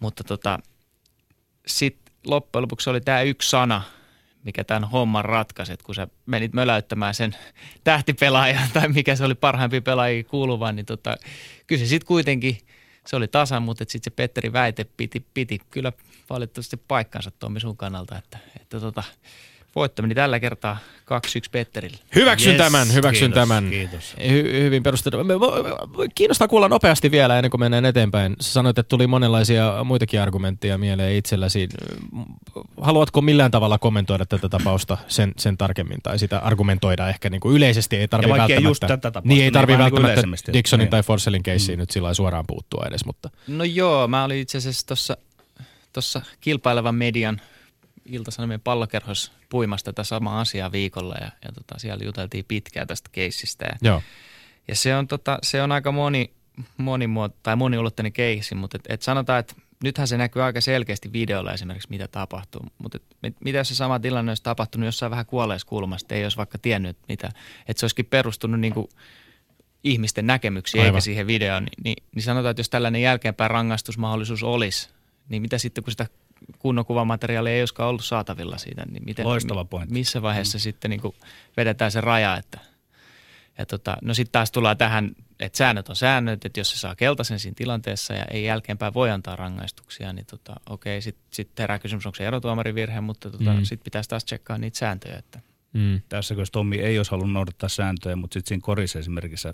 [0.00, 0.58] Mutta tota,
[1.66, 3.82] sitten loppujen lopuksi oli tämä yksi sana,
[4.44, 7.36] mikä tämän homman ratkaisi, että kun sä menit möläyttämään sen
[7.84, 11.16] tähtipelaajan tai mikä se oli parhaimpi pelaajia kuuluvan, niin tota,
[11.66, 12.58] kyllä se sitten kuitenkin,
[13.06, 15.92] se oli tasan, mutta sitten se Petteri väite piti, piti kyllä
[16.30, 19.02] valitettavasti paikkansa Tommi sun kannalta, että, että tota,
[19.76, 21.16] voitto meni tällä kertaa 2-1
[21.52, 21.98] Petterille.
[22.14, 23.70] Hyväksyn yes, tämän, hyväksyn kiitos, tämän.
[23.70, 24.14] Kiitos.
[24.18, 25.18] Hy- hyvin perusteltu.
[26.14, 28.36] Kiinnostaa kuulla nopeasti vielä ennen kuin mennään eteenpäin.
[28.40, 31.68] Sä sanoit, että tuli monenlaisia muitakin argumentteja mieleen itselläsi.
[32.80, 37.56] Haluatko millään tavalla kommentoida tätä tapausta sen, sen tarkemmin tai sitä argumentoida ehkä niin kuin
[37.56, 37.96] yleisesti?
[37.96, 40.90] Ei tarvitse välttämättä, just tätä tapausta, niin ei tarvitse niin välttämättä niin Dixonin niin.
[40.90, 41.80] tai Forsellin keissiin mm.
[41.80, 45.16] nyt sillä suoraan puuttua edes, mutta No joo, mä olin itse asiassa tuossa
[45.92, 47.40] tuossa kilpailevan median
[48.06, 53.64] Ilta-Sanomien pallokerhossa puimassa tätä samaa asiaa viikolla ja, ja tota, siellä juteltiin pitkään tästä keissistä.
[53.64, 54.02] Ja, joo.
[54.68, 56.34] ja se, on, tota, se on aika moni,
[56.76, 61.52] monimuoto, tai moniulotteinen keissi, mutta et, et sanotaan, että nythän se näkyy aika selkeästi videolla
[61.52, 62.66] esimerkiksi, mitä tapahtuu.
[62.78, 66.36] Mutta et, mitä jos se sama tilanne olisi tapahtunut jossain vähän kuolleessa kulmasta, ei olisi
[66.36, 67.26] vaikka tiennyt, mitä,
[67.68, 68.88] että se olisikin perustunut niin kuin
[69.84, 70.94] ihmisten näkemyksiin Aivan.
[70.94, 74.88] eikä siihen videoon, niin, niin, niin sanotaan, että jos tällainen jälkeenpäin rangaistusmahdollisuus olisi,
[75.28, 76.06] niin mitä sitten kun sitä
[76.58, 79.92] kunnon kuvamateriaalia ei olisikaan ollut saatavilla siitä, niin miten, Loistava pointti.
[79.92, 80.60] missä vaiheessa mm.
[80.60, 81.14] sitten niin kuin
[81.56, 82.58] vedetään se raja, että
[83.58, 85.10] ja tota, no sitten taas tullaan tähän,
[85.40, 89.10] että säännöt on säännöt, että jos se saa keltaisen siinä tilanteessa ja ei jälkeenpäin voi
[89.10, 93.50] antaa rangaistuksia, niin tota, okei, sitten sit herää kysymys, onko se erotuomarin virhe, mutta tota,
[93.52, 93.58] Mm.
[93.58, 93.64] mm.
[93.64, 95.16] sitten pitäisi taas tsekkaa niitä sääntöjä.
[95.16, 95.40] Että.
[95.72, 96.00] Mm.
[96.08, 99.48] Tässä kun Tommi ei olisi halunnut noudattaa sääntöjä, mutta sitten siinä korissa esimerkiksi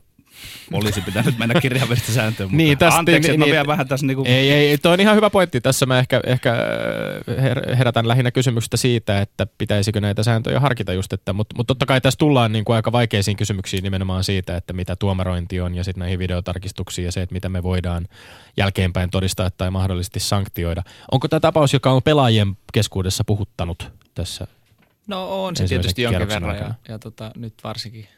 [0.72, 2.48] olisi pitänyt mennä kirjaimellisesti sääntöön.
[2.48, 4.24] Mutta Niin, tästä- anteeksi, niin, että mä niin, vielä vähän tässä niinku...
[4.26, 5.60] Ei, ei, toi on ihan hyvä pointti.
[5.60, 10.92] Tässä mä ehkä, ehkä äh, her- herätän lähinnä kysymystä siitä, että pitäisikö näitä sääntöjä harkita
[10.92, 14.56] just, että, mutta mut totta kai tässä tullaan niin kuin aika vaikeisiin kysymyksiin nimenomaan siitä,
[14.56, 18.08] että mitä tuomarointi on ja sitten näihin videotarkistuksiin ja se, että mitä me voidaan
[18.56, 20.82] jälkeenpäin todistaa tai mahdollisesti sanktioida.
[21.12, 24.46] Onko tämä tapaus, joka on pelaajien keskuudessa puhuttanut tässä?
[25.06, 26.74] No on se tietysti jonkin verran ja, aikana.
[26.88, 28.08] ja tota, nyt varsinkin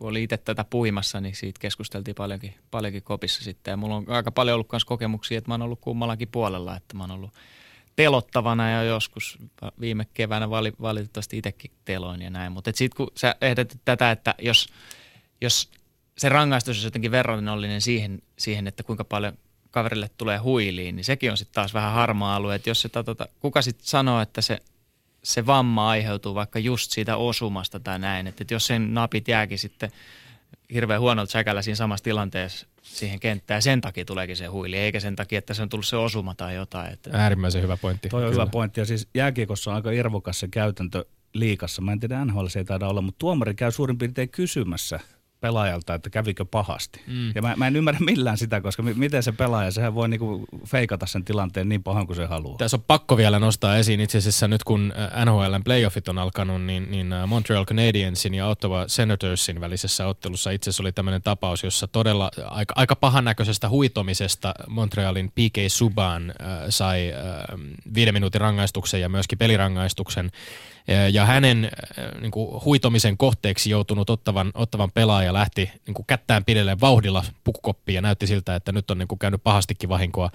[0.00, 3.72] kun olin itse tätä puimassa, niin siitä keskusteltiin paljonkin, paljonkin kopissa sitten.
[3.72, 6.96] Ja mulla on aika paljon ollut myös kokemuksia, että mä oon ollut kummallakin puolella, että
[6.96, 7.34] mä oon ollut
[7.96, 9.38] telottavana ja joskus
[9.80, 12.52] viime keväänä vali, valitettavasti itsekin teloin ja näin.
[12.52, 14.68] Mutta sitten kun sä ehdotit tätä, että jos,
[15.40, 15.70] jos
[16.18, 19.38] se rangaistus olisi jotenkin verrannollinen siihen, siihen, että kuinka paljon
[19.70, 22.54] kaverille tulee huiliin, niin sekin on sitten taas vähän harmaa alue.
[22.54, 24.58] Että jos se, tota, kuka sitten sanoo, että se
[25.22, 28.26] se vamma aiheutuu vaikka just siitä osumasta tai näin.
[28.26, 29.90] Että et jos sen napit jääkin sitten
[30.72, 35.00] hirveän huonolta säkällä siinä samassa tilanteessa siihen kenttään, ja sen takia tuleekin se huili, eikä
[35.00, 36.92] sen takia, että se on tullut se osuma tai jotain.
[36.92, 38.08] Että Äärimmäisen hyvä pointti.
[38.08, 38.42] Toi on Kyllä.
[38.42, 38.80] hyvä pointti.
[38.80, 41.04] Ja siis jääkiekossa on aika irvokas se käytäntö
[41.34, 41.82] liikassa.
[41.82, 45.00] Mä en tiedä, NHL se ei taida olla, mutta tuomari käy suurin piirtein kysymässä
[45.40, 47.00] pelaajalta, että kävikö pahasti.
[47.06, 47.32] Mm.
[47.34, 50.46] Ja mä, mä en ymmärrä millään sitä, koska mi- miten se pelaaja, sehän voi niinku
[50.66, 52.58] feikata sen tilanteen niin pahan kuin se haluaa.
[52.58, 56.62] Tässä on pakko vielä nostaa esiin itse asiassa nyt kun äh, NHLn playoffit on alkanut,
[56.62, 61.64] niin, niin äh, Montreal Canadiensin ja Ottawa Senatorsin välisessä ottelussa itse asiassa oli tämmöinen tapaus,
[61.64, 67.60] jossa todella aika, aika pahannäköisestä huitomisesta Montrealin PK Subban äh, sai äh,
[67.94, 70.30] viiden minuutin rangaistuksen ja myöskin pelirangaistuksen.
[71.12, 71.70] Ja hänen
[72.20, 77.94] niin kuin, huitomisen kohteeksi joutunut ottavan, ottavan pelaaja lähti niin kuin, kättään pidelle vauhdilla pukukoppiin
[77.94, 80.30] ja näytti siltä, että nyt on niin kuin, käynyt pahastikin vahinkoa.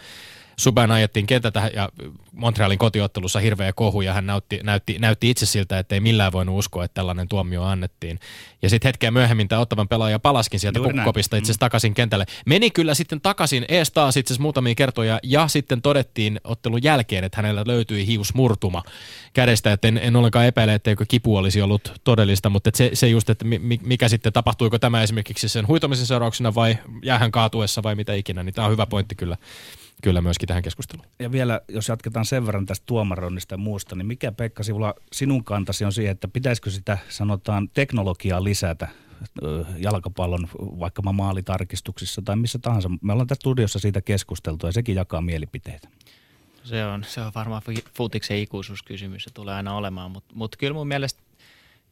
[0.58, 1.90] Subban ajettiin kentältä ja
[2.32, 6.60] Montrealin kotiottelussa hirveä kohu ja hän näytti, näytti, näytti itse siltä, että ei millään voinut
[6.60, 8.20] uskoa, että tällainen tuomio annettiin.
[8.62, 12.26] Ja sitten hetkeä myöhemmin tämä ottavan pelaaja palaskin sieltä pukukopista itse asiassa takaisin kentälle.
[12.46, 17.24] Meni kyllä sitten takaisin ees taas itse asiassa muutamia kertoja ja sitten todettiin ottelun jälkeen,
[17.24, 18.84] että hänellä löytyi hiusmurtuma
[19.34, 23.08] kädestä, että en, en ollenkaan epäile, etteikö kipu olisi ollut todellista, mutta et se, se
[23.08, 27.84] just, että mi- mi- mikä sitten tapahtuiko tämä esimerkiksi sen huitomisen seurauksena vai jäähän kaatuessa
[27.84, 29.38] vai mitä ikinä, niin tämä on hyvä pointti kyllä,
[30.06, 31.08] kyllä myöskin tähän keskusteluun.
[31.20, 35.44] Ja vielä, jos jatketaan sen verran tästä tuomaroinnista ja muusta, niin mikä Pekka Sivula sinun
[35.44, 38.88] kantasi on siihen, että pitäisikö sitä sanotaan teknologiaa lisätä
[39.78, 42.90] jalkapallon vaikka maalitarkistuksissa tai missä tahansa.
[43.02, 45.88] Me ollaan tässä studiossa siitä keskusteltu ja sekin jakaa mielipiteitä.
[46.64, 47.62] Se on, se on varmaan
[47.94, 51.24] futiksen ikuisuuskysymys, se tulee aina olemaan, mutta mut kyllä mun mielestä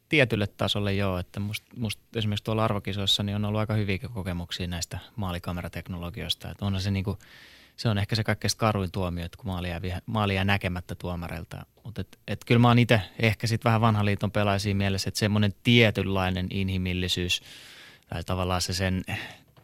[0.08, 4.66] tietylle tasolle joo, että musta must esimerkiksi tuolla arvokisoissa niin on ollut aika hyviä kokemuksia
[4.66, 7.18] näistä maalikamerateknologioista, että onhan se niinku,
[7.76, 11.66] se on ehkä se kaikkein karuin tuomio, että kun maali jää, maali jää näkemättä tuomareilta.
[11.84, 15.18] Mutta et, et kyllä mä oon itse ehkä sitten vähän vanhan liiton pelaisiin mielessä, että
[15.18, 17.42] semmoinen tietynlainen inhimillisyys
[18.08, 19.04] tai tavallaan se sen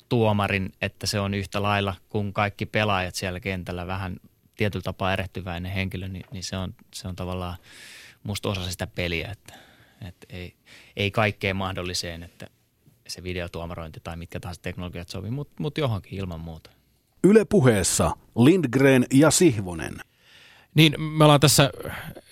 [0.08, 4.16] tuomarin, että se on yhtä lailla kuin kaikki pelaajat siellä kentällä vähän
[4.56, 7.56] tietyllä tapaa erehtyväinen henkilö, niin, niin se, on, se on tavallaan
[8.22, 9.54] musta osa sitä peliä, että,
[10.08, 10.56] että ei,
[10.96, 12.46] ei kaikkeen mahdolliseen, että
[13.08, 16.70] se videotuomarointi tai mitkä tahansa teknologiat sopii, mutta mut johonkin ilman muuta.
[17.24, 19.96] Yle puheessa Lindgren ja Sihvonen.
[20.74, 21.70] Niin, me ollaan tässä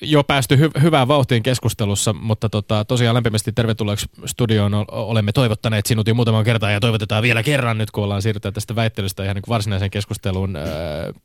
[0.00, 6.08] jo päästy hy- hyvään vauhtiin keskustelussa, mutta tota, tosiaan lämpimästi tervetulleeksi studioon olemme toivottaneet sinut
[6.08, 9.42] jo muutaman kertaa ja toivotetaan vielä kerran nyt, kun ollaan siirrytään tästä väittelystä ihan niin
[9.48, 10.56] varsinaiseen keskusteluun.
[10.56, 10.64] Äh,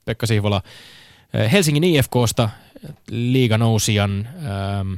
[0.05, 0.61] Pekka Sihvola
[1.51, 2.49] Helsingin IFKsta,
[3.11, 4.93] liiganousijan ähm,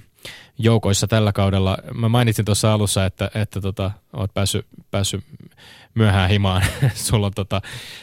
[0.57, 1.77] joukoissa tällä kaudella.
[1.93, 5.23] Mä mainitsin tuossa alussa, että, että tota, oot päässyt, päässyt
[5.95, 6.63] myöhään himaan.
[6.93, 7.61] Sulla on, tota,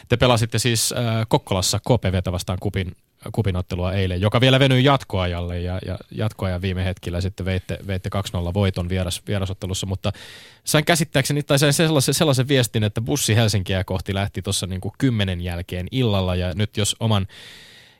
[0.09, 2.95] te pelasitte siis äh, Kokkolassa KPVtä vastaan kupin,
[3.31, 8.09] kupinottelua eilen, joka vielä venyi jatkoajalle ja, ja jatkoajan viime hetkellä sitten veitte, veitte
[8.49, 10.11] 2-0 voiton vieras, vierasottelussa, mutta
[10.63, 15.41] sain käsittääkseni tai sain sellaisen, sellaisen viestin, että bussi Helsinkiä kohti lähti tuossa niin kymmenen
[15.41, 17.27] jälkeen illalla ja nyt jos oman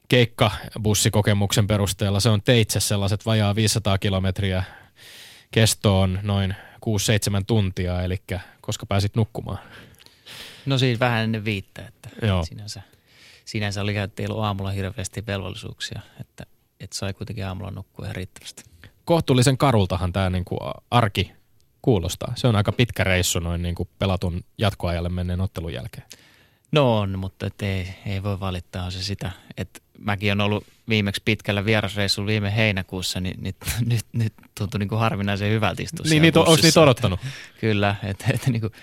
[0.07, 4.63] keikkabussikokemuksen perusteella se on teitse sellaiset vajaa 500 kilometriä
[5.51, 6.55] kestoon noin
[7.41, 8.17] 6-7 tuntia, eli
[8.61, 9.59] koska pääsit nukkumaan?
[10.65, 12.45] No siinä vähän ennen viittä, että Joo.
[12.45, 12.81] sinänsä,
[13.45, 16.45] sinänsä oli, että ei ollut aamulla hirveästi velvollisuuksia, että,
[16.79, 18.63] että sai kuitenkin aamulla nukkua ihan riittävästi.
[19.05, 20.59] Kohtuullisen karultahan tämä niin kuin
[20.91, 21.31] arki
[21.81, 22.33] kuulostaa.
[22.35, 26.07] Se on aika pitkä reissu noin niin kuin pelatun jatkoajalle menneen ottelun jälkeen.
[26.71, 31.21] No on, mutta et ei, ei voi valittaa se sitä, että mäkin on ollut viimeksi
[31.25, 36.21] pitkällä vierasreissulla viime heinäkuussa, niin nyt, nyt, nyt tuntuu niin kuin harvinaisen hyvältä istua Niin,
[36.21, 37.19] niin onko niitä odottanut?
[37.19, 37.95] Että, kyllä.
[38.03, 38.73] Että, että niin kuin,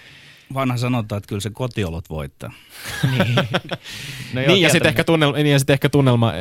[0.54, 2.52] Vanha sanotaan, että kyllä se kotiolot voittaa.
[3.10, 3.34] niin.
[4.32, 6.32] no joo, niin, ja sitten ehkä, tunnelma, niin, ja sit ehkä tunnelma,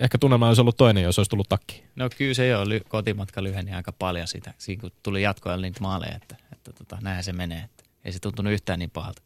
[0.00, 1.82] ehkä tunnelma olisi ollut toinen, jos olisi tullut takki.
[1.96, 6.16] No kyllä se joo, kotimatka lyheni aika paljon sitä, siinä kun tuli jatkoajalle niitä maaleja,
[6.16, 7.62] että, että tota, näinhän se menee.
[7.64, 9.22] Että ei se tuntunut yhtään niin pahalta.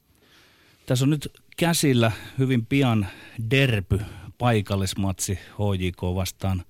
[0.87, 3.07] Tässä on nyt käsillä hyvin pian
[3.51, 4.01] derpy
[4.39, 6.63] paikallismatsi HJK vastaan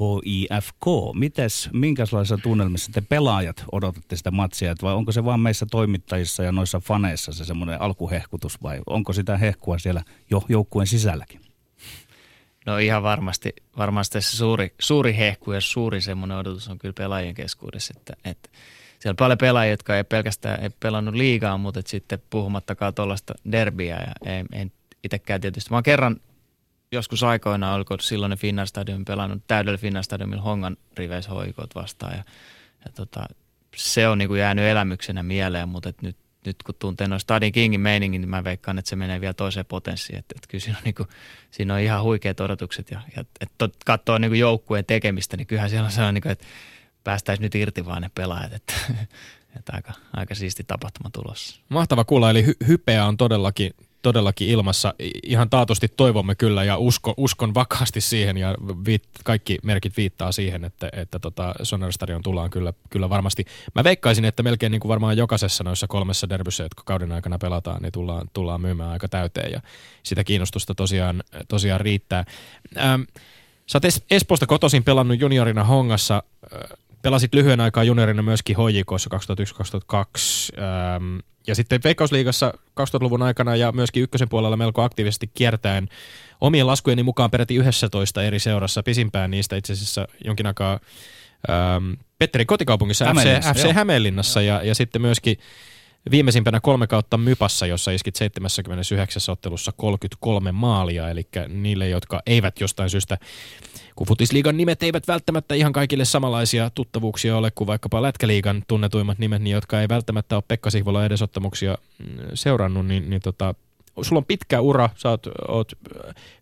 [0.00, 0.86] HIFK.
[1.14, 6.52] Mites, minkälaisessa tunnelmissa te pelaajat odotatte sitä matsia, vai onko se vaan meissä toimittajissa ja
[6.52, 11.40] noissa faneissa se semmoinen alkuhehkutus, vai onko sitä hehkua siellä jo joukkueen sisälläkin?
[12.66, 17.34] No ihan varmasti, varmasti se suuri, suuri hehku ja suuri semmoinen odotus on kyllä pelaajien
[17.34, 18.50] keskuudessa, että, että
[18.98, 23.96] siellä on paljon pelaajia, jotka ei pelkästään ei pelannut liigaa, mutta sitten puhumattakaan tuollaista derbiä
[23.96, 24.72] ja ei, en
[25.04, 25.70] itsekään tietysti.
[25.70, 26.20] Mä oon kerran
[26.92, 32.24] joskus aikoina, oliko silloin Finnair Stadium pelannut täydellä Finnair Stadiumilla Hongan riveissä hoikot vastaan ja,
[32.84, 33.26] ja tota,
[33.76, 37.80] se on niin jäänyt elämyksenä mieleen, mutta et nyt, nyt kun tuntee noin Stadin Kingin
[37.80, 40.18] meiningin, niin mä veikkaan, että se menee vielä toiseen potenssiin.
[40.18, 41.08] Että, että kyllä siinä on, niin kuin,
[41.50, 45.86] siinä on ihan huikeat odotukset ja, ja että katsoo niin joukkueen tekemistä, niin kyllähän siellä
[45.86, 46.46] on sellainen, niin kuin, että
[47.04, 48.72] päästäisiin nyt irti vaan ne pelaajat, että,
[49.58, 51.60] että aika, aika siisti tapahtuma tulossa.
[51.68, 53.70] Mahtava kuulla, eli hy- hypeä on todellakin,
[54.02, 54.94] todellakin ilmassa.
[55.22, 58.54] Ihan taatusti toivomme kyllä ja usko, uskon vakaasti siihen ja
[58.86, 63.44] viit, kaikki merkit viittaa siihen, että, että tota Sonerstadion tullaan kyllä, kyllä varmasti.
[63.74, 67.82] Mä veikkaisin, että melkein niin kuin varmaan jokaisessa noissa kolmessa derbyssä, jotka kauden aikana pelataan,
[67.82, 69.60] niin tullaan, tullaan myymään aika täyteen ja
[70.02, 72.24] sitä kiinnostusta tosiaan, tosiaan riittää.
[72.78, 73.02] Ähm,
[73.66, 76.22] Sä oot Espoosta kotoisin pelannut juniorina Hongassa.
[76.54, 76.60] Äh,
[77.02, 80.62] pelasit lyhyen aikaa juniorina myöskin HJKssa 2001-2002.
[80.62, 85.88] Ähm, ja sitten Veikkausliigassa 2000-luvun aikana ja myöskin ykkösen puolella melko aktiivisesti kiertäen
[86.40, 90.80] omien laskujeni mukaan peräti 11 eri seurassa, pisimpään niistä itse asiassa jonkin aikaa
[91.50, 95.36] ähm, Petterin kotikaupungissa FC, FC Hämeenlinnassa ja, ja sitten myöskin
[96.10, 102.90] Viimeisimpänä kolme kautta Mypassa, jossa iskit 79 ottelussa 33 maalia, eli niille, jotka eivät jostain
[102.90, 103.18] syystä,
[103.96, 109.42] kun Futisliigan nimet eivät välttämättä ihan kaikille samanlaisia tuttavuuksia ole kuin vaikkapa Lätkäliigan tunnetuimmat nimet,
[109.42, 113.54] niin jotka ei välttämättä ole Pekka Sihvola edesottamuksia mm, seurannut, niin, niin tota,
[114.02, 115.72] sulla on pitkä ura, sä oot, oot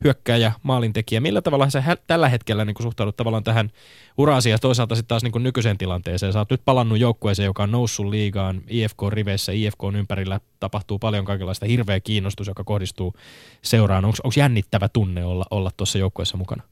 [0.04, 1.20] hyökkääjä, maalintekijä.
[1.20, 3.70] Millä tavalla sä tällä hetkellä niin suhtaudut tavallaan tähän
[4.18, 6.32] uraasi ja toisaalta sitten taas niin nykyiseen tilanteeseen?
[6.32, 11.66] Sä oot nyt palannut joukkueeseen, joka on noussut liigaan IFK-riveissä, IFK ympärillä tapahtuu paljon kaikenlaista
[11.66, 13.14] hirveä kiinnostus, joka kohdistuu
[13.62, 14.04] seuraan.
[14.04, 16.62] Onko jännittävä tunne olla, olla tuossa joukkueessa mukana?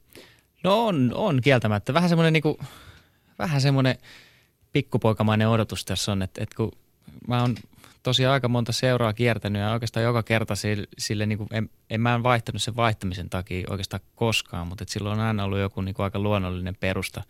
[0.63, 1.93] No on, on kieltämättä.
[1.93, 2.57] Vähän semmoinen niin
[3.39, 3.97] vähän semmoinen
[4.73, 6.71] pikkupoikamainen odotus tässä on, että, että kun
[7.27, 7.55] mä oon
[8.07, 12.01] tosiaan aika monta seuraa kiertänyt ja oikeastaan joka kerta sille, sille niin kuin, en, en
[12.01, 15.81] mä en vaihtanut sen vaihtamisen takia oikeastaan koskaan, mutta et silloin on aina ollut joku
[15.81, 17.23] niin kuin aika luonnollinen perusta,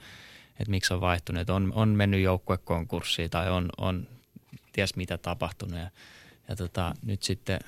[0.59, 1.41] että miksi on vaihtunut.
[1.41, 4.07] Että on, on mennyt joukkuekonkurssiin tai on, on
[4.73, 5.89] ties mitä tapahtunut ja,
[6.49, 7.59] ja tota, nyt sitten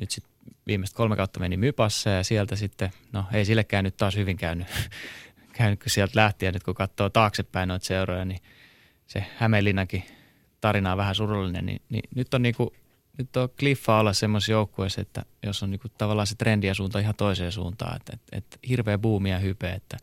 [0.00, 0.24] nyt sit
[0.66, 4.66] viimeiset kolme kautta meni Mypassa ja sieltä sitten, no ei sillekään nyt taas hyvin käynyt,
[5.58, 8.40] käynyt sieltä lähtien, nyt kun katsoo taaksepäin noita seuroja, niin
[9.06, 10.17] se Hämeenlinnankin
[10.60, 12.72] tarina on vähän surullinen, niin, niin nyt on niinku,
[13.18, 17.14] nyt on kliffa olla semmoisessa joukkueessa, että jos on niinku tavallaan se trendiä suunta ihan
[17.14, 19.96] toiseen suuntaan, että, että, että hirveä buumi ja hype, että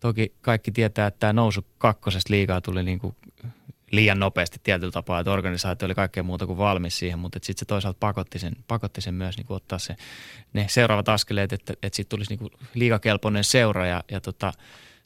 [0.00, 3.16] toki kaikki tietää, että tämä nousu kakkosesta liigaa tuli niinku
[3.90, 7.64] liian nopeasti tietyllä tapaa, että organisaatio oli kaikkea muuta kuin valmis siihen, mutta sitten se
[7.64, 9.96] toisaalta pakotti sen, pakotti sen myös niin kuin ottaa se,
[10.52, 14.52] ne seuraavat askeleet, että, että siitä tulisi niin kuin liigakelpoinen seura ja, ja tota,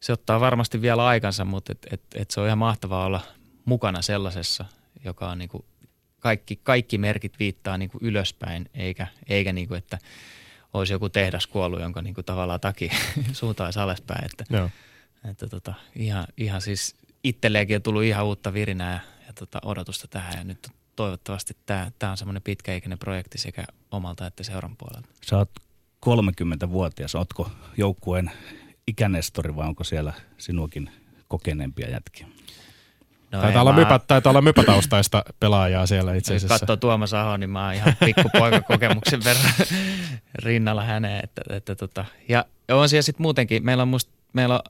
[0.01, 3.21] se ottaa varmasti vielä aikansa, mutta et, et, et se on ihan mahtavaa olla
[3.65, 4.65] mukana sellaisessa,
[5.05, 5.65] joka on niin kuin
[6.21, 9.99] kaikki, kaikki merkit viittaa niin kuin ylöspäin, eikä, eikä niin kuin, että
[10.73, 12.91] olisi joku tehdas kuollut, jonka niin kuin tavallaan taki
[13.33, 14.25] suuntaisi alaspäin.
[14.25, 14.71] Että, Joo.
[15.31, 20.09] että tota, ihan, ihan siis itselleenkin on tullut ihan uutta virinää ja, ja tota, odotusta
[20.09, 25.09] tähän ja nyt toivottavasti tämä, tämä on semmoinen pitkäikäinen projekti sekä omalta että seuran puolelta.
[25.27, 25.51] Sä oot
[26.07, 27.15] 30-vuotias.
[27.15, 28.31] Ootko joukkueen
[28.87, 30.91] ikänestori vai onko siellä sinuakin
[31.29, 32.27] kokeneempia jätkiä?
[33.33, 36.59] No Taitaa olla, mypä, taitaa olla mypätaustaista pelaajaa siellä itse Jos asiassa.
[36.59, 39.53] katsoo Tuomas Aho, niin mä oon ihan pikkupoika kokemuksen verran
[40.35, 41.25] rinnalla häneen.
[41.25, 42.05] Että, että tota.
[42.29, 44.61] Ja on siellä sitten muutenkin, meillä on, musta, meillä on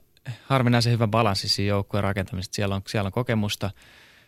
[0.45, 2.55] harvinaisen hyvä balanssi siinä joukkueen rakentamisesta.
[2.55, 3.71] Siellä on, siellä on kokemusta,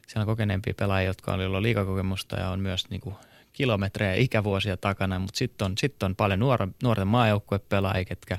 [0.07, 3.15] siellä on kokeneempia pelaajia, jotka on ollut liikakokemusta ja on myös niin kuin
[3.53, 8.37] kilometrejä ikävuosia takana, mutta sitten on, sit on paljon nuor, nuorten maajoukkuepelaajia, ketkä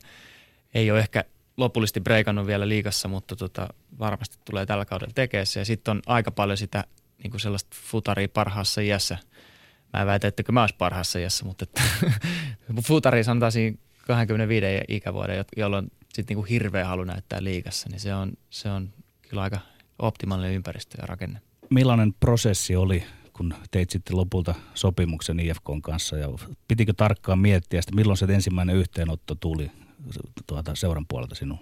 [0.74, 1.24] ei ole ehkä
[1.57, 5.61] lopullisesti breikannut vielä liikassa, mutta tota, varmasti tulee tällä kaudella tekemään se.
[5.61, 6.84] Ja sitten on aika paljon sitä
[7.22, 9.18] niin kuin sellaista futaria parhaassa iässä.
[9.92, 11.82] Mä en väitä, että mä olisi parhaassa iässä, mutta että,
[12.88, 13.76] futari sanotaan siinä
[14.07, 18.92] 25 ikävuoden, jolloin sitten niin hirveä halu näyttää liikassa, niin se on, se on
[19.22, 19.61] kyllä aika
[19.98, 21.40] optimaalinen ympäristö ja rakenne.
[21.70, 26.28] Millainen prosessi oli, kun teit sitten lopulta sopimuksen IFKn kanssa ja
[26.68, 29.70] pitikö tarkkaan miettiä, että milloin se ensimmäinen yhteenotto tuli
[30.46, 31.61] tuota seuran puolelta sinuun?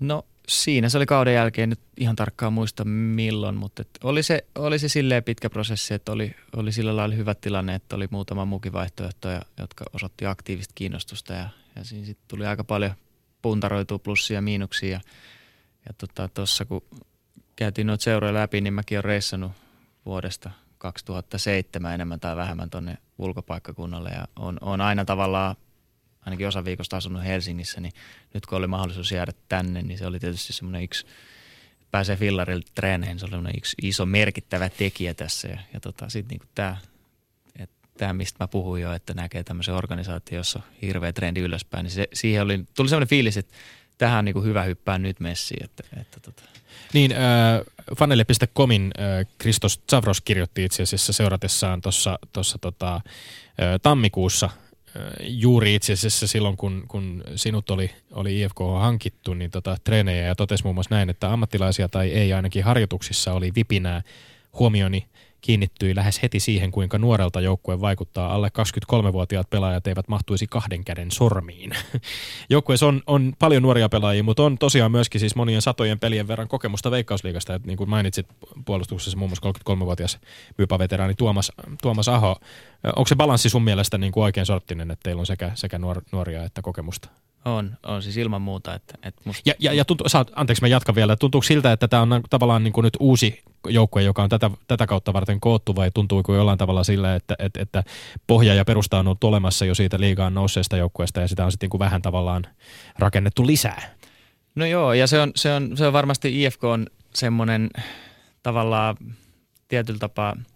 [0.00, 4.44] No siinä se oli kauden jälkeen, nyt ihan tarkkaan muista milloin, mutta et oli, se,
[4.54, 8.44] oli se silleen pitkä prosessi, että oli, oli sillä lailla hyvä tilanne, että oli muutama
[8.44, 12.92] muukin vaihtoehto, jotka osoitti aktiivista kiinnostusta ja, ja siinä sitten tuli aika paljon
[13.42, 15.00] puntaroitua plussia ja miinuksia ja,
[15.86, 17.00] ja tuossa tota, kun
[17.56, 19.52] käytiin noita seuroja läpi, niin mäkin olen reissannut
[20.06, 25.56] vuodesta 2007 enemmän tai vähemmän tuonne ulkopaikkakunnalle ja on, on aina tavallaan
[26.26, 27.92] ainakin osa viikosta asunut Helsingissä, niin
[28.34, 31.06] nyt kun oli mahdollisuus jäädä tänne, niin se oli tietysti semmoinen yksi,
[31.90, 35.48] pääsee fillarille treeneihin, se oli yksi iso merkittävä tekijä tässä.
[35.48, 36.76] Ja, ja tota, sitten niin tämä,
[37.98, 41.90] tämä, mistä mä puhuin jo, että näkee tämmöisen organisaation, jossa on hirveä trendi ylöspäin, niin
[41.90, 43.54] se, siihen oli, tuli semmoinen fiilis, että
[43.98, 45.64] tähän on niin kuin hyvä hyppää nyt messiin.
[45.64, 46.42] Että, että tota.
[46.92, 47.18] Niin, äh,
[47.98, 51.80] fanelle.comin äh, Kristos Zavros kirjoitti itse asiassa seuratessaan
[52.32, 53.02] tuossa tota, äh,
[53.82, 54.50] tammikuussa
[55.20, 60.34] juuri itse asiassa silloin, kun, kun sinut oli, oli IFK hankittu, niin tota, treenejä ja
[60.34, 64.02] totesi muun muassa näin, että ammattilaisia tai ei ainakin harjoituksissa oli vipinää.
[64.58, 65.06] Huomioni
[65.42, 68.34] kiinnittyi lähes heti siihen, kuinka nuorelta joukkue vaikuttaa.
[68.34, 68.50] Alle
[68.92, 71.70] 23-vuotiaat pelaajat eivät mahtuisi kahden käden sormiin.
[72.50, 76.48] Joukkueessa on, on paljon nuoria pelaajia, mutta on tosiaan myöskin siis monien satojen pelien verran
[76.48, 77.54] kokemusta Veikkausliigasta.
[77.54, 78.26] Et niin kuin mainitsit
[78.64, 80.18] puolustuksessa muun muassa 33-vuotias
[80.58, 82.36] myypäveteraani Tuomas, Tuomas Aho.
[82.96, 86.02] Onko se balanssi sun mielestä niin kuin oikein sorttinen, että teillä on sekä, sekä nuor,
[86.12, 87.08] nuoria että kokemusta?
[87.44, 88.74] On, on siis ilman muuta.
[88.74, 89.42] Että, että musta...
[89.46, 92.64] Ja, ja, ja tuntuu, saat, anteeksi mä jatkan vielä, tuntuuko siltä, että tämä on tavallaan
[92.64, 96.36] niin kuin nyt uusi joukkue, joka on tätä, tätä kautta varten koottu vai tuntuu kuin
[96.36, 97.84] jollain tavalla sillä, että, että, että
[98.26, 101.64] pohja ja perusta on ollut olemassa jo siitä liigaan nousseesta joukkueesta ja sitä on sitten
[101.66, 102.46] niin kuin vähän tavallaan
[102.98, 103.82] rakennettu lisää?
[104.54, 107.70] No joo, ja se on, se on, se on varmasti IFK on semmoinen
[108.42, 108.96] tavallaan
[109.68, 110.36] tietyllä tapaa–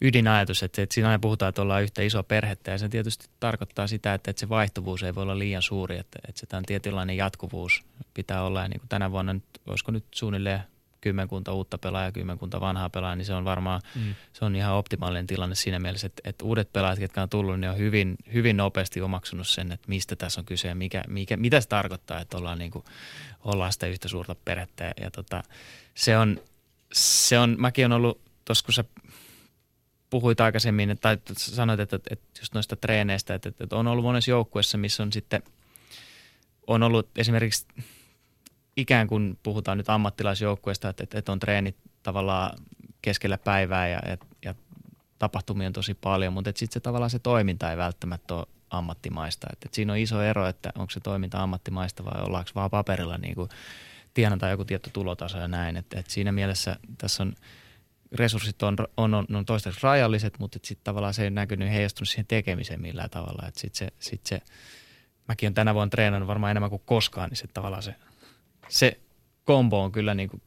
[0.00, 3.86] ydinajatus, että, että siinä aina puhutaan, että ollaan yhtä iso perhettä ja se tietysti tarkoittaa
[3.86, 7.16] sitä, että, että se vaihtuvuus ei voi olla liian suuri, että, että se tämän tietynlainen
[7.16, 7.84] jatkuvuus
[8.14, 10.62] pitää olla ja niin kuin tänä vuonna, nyt, olisiko nyt suunnilleen
[11.00, 14.14] kymmenkunta uutta pelaajaa, kymmenkunta vanhaa pelaajaa, niin se on varmaan mm.
[14.32, 17.70] se on ihan optimaalinen tilanne siinä mielessä, että, että uudet pelaajat, jotka on tullut, niin
[17.70, 21.60] on hyvin, hyvin nopeasti omaksunut sen, että mistä tässä on kyse ja mikä, mikä, mitä
[21.60, 22.84] se tarkoittaa, että ollaan, niin kuin,
[23.44, 24.84] ollaan sitä yhtä suurta perhettä.
[24.84, 25.42] Ja, ja tota,
[25.94, 26.40] se on,
[26.92, 28.84] se on, mäkin on ollut, tuossa kun sä
[30.10, 34.78] puhuit aikaisemmin, tai sanoit, että, että just noista treeneistä, että, että on ollut monessa joukkueessa,
[34.78, 35.42] missä on sitten,
[36.66, 37.66] on ollut esimerkiksi
[38.76, 42.58] ikään kuin puhutaan nyt ammattilaisjoukkueesta, että, että on treenit tavallaan
[43.02, 44.54] keskellä päivää ja, ja, ja
[45.18, 49.46] tapahtumia on tosi paljon, mutta sitten se tavallaan se toiminta ei välttämättä ole ammattimaista.
[49.52, 53.18] Et, et siinä on iso ero, että onko se toiminta ammattimaista vai ollaanko vaan paperilla
[53.18, 53.48] niin kuin
[54.14, 55.76] tienataan joku tietty tulotaso ja näin.
[55.76, 57.32] Et, et siinä mielessä tässä on
[58.12, 62.26] resurssit on, on, on, on toistaiseksi rajalliset, mutta sitten tavallaan se ei näkynyt heijastunut siihen
[62.26, 63.48] tekemiseen millään tavalla.
[63.48, 64.42] Et sit se, sit se,
[65.28, 67.94] mäkin olen tänä vuonna treenannut varmaan enemmän kuin koskaan, niin se tavallaan se,
[68.68, 69.00] se
[69.44, 70.42] kombo on kyllä niin kuin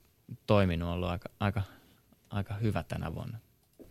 [0.48, 1.62] toiminut ollut aika, aika,
[2.30, 3.38] aika hyvä tänä vuonna.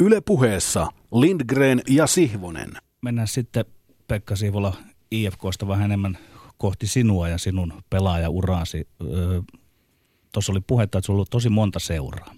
[0.00, 2.70] Yle puheessa Lindgren ja Sihvonen.
[3.00, 3.64] Mennään sitten
[4.08, 4.76] Pekka Siivola
[5.10, 6.18] IFKsta vähän enemmän
[6.58, 8.88] kohti sinua ja sinun pelaajauraasi.
[9.02, 9.40] Öö,
[10.32, 12.34] Tuossa oli puhetta, että sulla on tosi monta seuraa.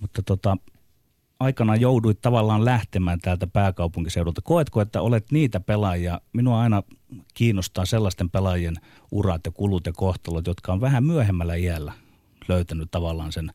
[0.00, 0.56] Mutta tota,
[1.40, 4.40] aikana jouduit tavallaan lähtemään täältä pääkaupunkiseudulta.
[4.42, 6.82] Koetko, että olet niitä pelaajia, minua aina
[7.34, 8.76] kiinnostaa sellaisten pelaajien
[9.10, 11.92] urat ja kulut ja kohtalot, jotka on vähän myöhemmällä iällä
[12.48, 13.52] löytänyt tavallaan sen,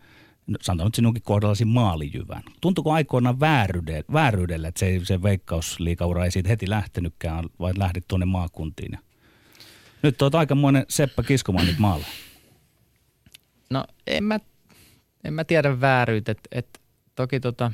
[0.61, 2.43] sanotaan nyt sinunkin kohdallasi maalijyvän.
[2.61, 8.25] Tuntuuko aikoinaan vääryydelle, vääryydelle että se, se veikkausliikaura ei siitä heti lähtenytkään, vai lähdit tuonne
[8.25, 8.91] maakuntiin?
[8.91, 8.99] Ja
[10.03, 12.05] nyt olet aikamoinen Seppä kiskomaan nyt maalle.
[13.69, 14.39] No en mä,
[15.26, 16.82] en mä tiedä vääryyttä, että et,
[17.15, 17.71] toki tota,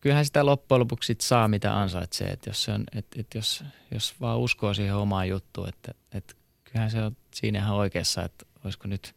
[0.00, 4.38] kyllähän sitä loppujen lopuksi sit saa mitä ansaitsee, että jos, et, et jos, jos vaan
[4.38, 9.14] uskoo siihen omaan juttuun, että et, kyllähän se on siinä ihan oikeassa, että olisiko nyt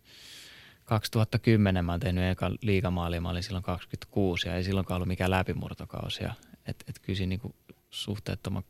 [0.86, 5.32] 2010 mä oon tehnyt eka liigamaali, mä olin silloin 26 ja ei silloinkaan ollut mikään
[5.32, 6.24] läpimurtokausi.
[6.66, 7.56] Et, et kyllä siinä niinku
[7.90, 8.64] suhteettoman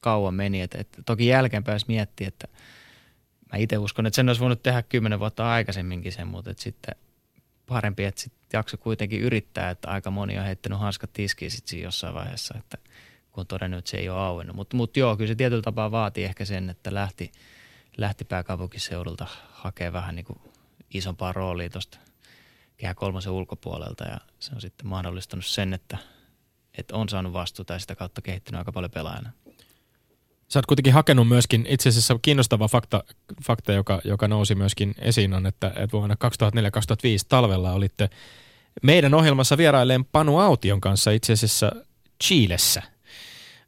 [0.00, 0.60] kauan meni.
[0.60, 2.48] Et, et, toki jälkeenpäin miettiä, että
[3.52, 6.94] mä itse uskon, että sen olisi voinut tehdä kymmenen vuotta aikaisemminkin sen, mutta sitten
[7.72, 11.86] parempi, että sitten jakso kuitenkin yrittää, että aika moni on heittänyt hanskat tiskiin sitten siinä
[11.86, 12.78] jossain vaiheessa, että
[13.32, 14.56] kun on todennut, että se ei ole auennut.
[14.56, 17.32] Mutta mut joo, kyllä se tietyllä tapaa vaatii ehkä sen, että lähti,
[17.96, 20.38] lähti pääkaupunkiseudulta hakemaan vähän niin kuin
[20.94, 21.98] isompaa roolia tuosta
[22.76, 25.98] kehä kolmosen ulkopuolelta ja se on sitten mahdollistanut sen, että,
[26.78, 29.32] että on saanut vastuuta ja sitä kautta kehittynyt aika paljon pelaajana.
[30.52, 33.04] Sä oot kuitenkin hakenut myöskin, itse asiassa kiinnostava fakta,
[33.44, 36.18] fakta joka, joka nousi myöskin esiin on, että, että vuonna 2004-2005
[37.28, 38.10] talvella olitte
[38.82, 41.72] meidän ohjelmassa vierailleen Panu Aution kanssa itse asiassa
[42.24, 42.82] Chilessä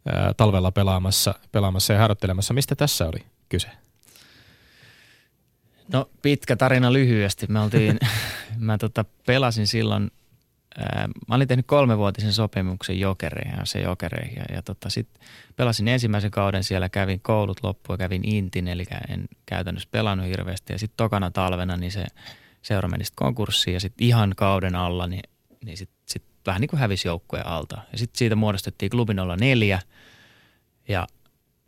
[0.07, 2.55] ää, talvella pelaamassa, pelaamassa ja harjoittelemassa.
[2.55, 3.69] Mistä tässä oli kyse?
[5.93, 7.47] No pitkä tarina lyhyesti.
[7.47, 7.99] Mä, oltiin,
[8.59, 10.11] mä tota, pelasin silloin,
[11.29, 14.37] mä olin tehnyt kolmevuotisen sopimuksen jokereihin se jokereihin.
[14.37, 15.09] Ja, ja tota, sit
[15.57, 20.73] pelasin ensimmäisen kauden siellä, kävin koulut loppuun ja kävin Intin, eli en käytännössä pelannut hirveästi.
[20.73, 22.05] Ja sitten tokana talvena niin se
[22.63, 25.23] seura meni sitten konkurssiin ja sitten ihan kauden alla niin,
[25.65, 27.79] niin sitten sit vähän niin kuin hävisi joukkueen alta.
[27.93, 29.81] Ja sitten siitä muodostettiin klubin 04
[30.89, 31.07] ja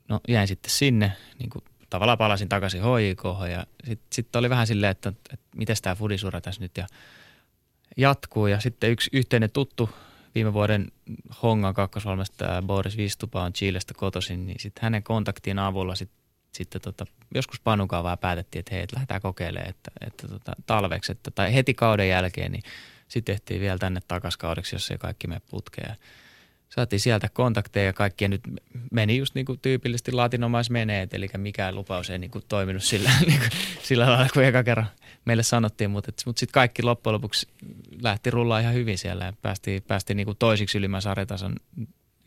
[0.09, 4.67] no jäin sitten sinne niin kuin tavallaan palasin takaisin HJK ja sitten sit oli vähän
[4.67, 6.87] silleen, että, että miten tämä fudisura tässä nyt ja
[7.97, 8.47] jatkuu.
[8.47, 9.91] Ja sitten yksi yhteinen tuttu
[10.35, 10.93] viime vuoden
[11.43, 16.11] Hongan kakkosvalmestaja Boris Vistupa on Chilestä kotoisin, niin sitten hänen kontaktien avulla sit,
[16.53, 21.13] sitten tota, joskus Panukaan vaan päätettiin, että hei, et lähdetään kokeilemaan, että, että tota, talveksi,
[21.13, 22.63] että, tai heti kauden jälkeen, niin
[23.09, 25.97] sitten tehtiin vielä tänne takaskaudeksi, jos ei kaikki mene putkeen
[26.69, 28.41] saatiin sieltä kontakteja ja kaikkia nyt
[28.93, 33.39] meni just niin kuin tyypillisesti latinomaismeneet, eli mikään lupaus ei niin kuin toiminut sillä, niin
[33.39, 33.51] kuin,
[33.83, 34.87] sillä lailla kuin eka kerran
[35.27, 37.49] meille sanottiin, mutta, mutta sitten kaikki loppujen lopuksi
[38.03, 41.57] lähti rullaa ihan hyvin siellä ja päästiin, päästiin niin kuin toisiksi ylimmän sarjatason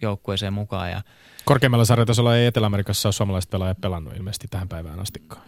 [0.01, 0.91] joukkueeseen mukaan.
[0.91, 1.01] Ja
[1.45, 5.41] Korkeimmalla sarjatasolla ei Etelä-Amerikassa ole suomalaiset pelaajat pelannut ilmeisesti tähän päivään astikkaan.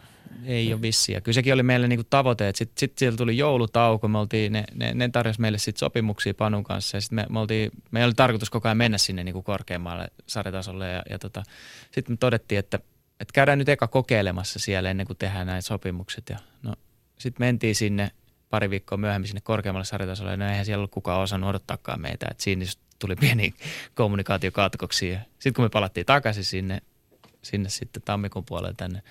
[0.45, 1.21] Ei ole vissiä.
[1.21, 4.63] Kyllä sekin oli meille niinku tavoite, että sitten sit siellä tuli joulutauko, me oltiin, ne,
[4.73, 8.13] ne, ne tarjosi meille sit sopimuksia Panun kanssa ja sitten me, me, oltiin, me oli
[8.13, 11.43] tarkoitus koko ajan mennä sinne niinku korkeammalle sarjatasolle ja, ja tota,
[11.91, 12.79] sitten me todettiin, että,
[13.19, 16.73] että käydään nyt eka kokeilemassa siellä ennen kuin tehdään näitä sopimukset ja no
[17.21, 18.11] sitten mentiin sinne
[18.49, 22.27] pari viikkoa myöhemmin sinne korkeammalle sarjatasolle ja no eihän siellä ollut kukaan osannut odottaakaan meitä,
[22.31, 22.65] että siinä
[22.99, 23.53] tuli pieni
[23.95, 25.19] kommunikaatiokatkoksia.
[25.31, 26.81] Sitten kun me palattiin takaisin sinne,
[27.41, 29.01] sinne sitten tammikuun puolelle tänne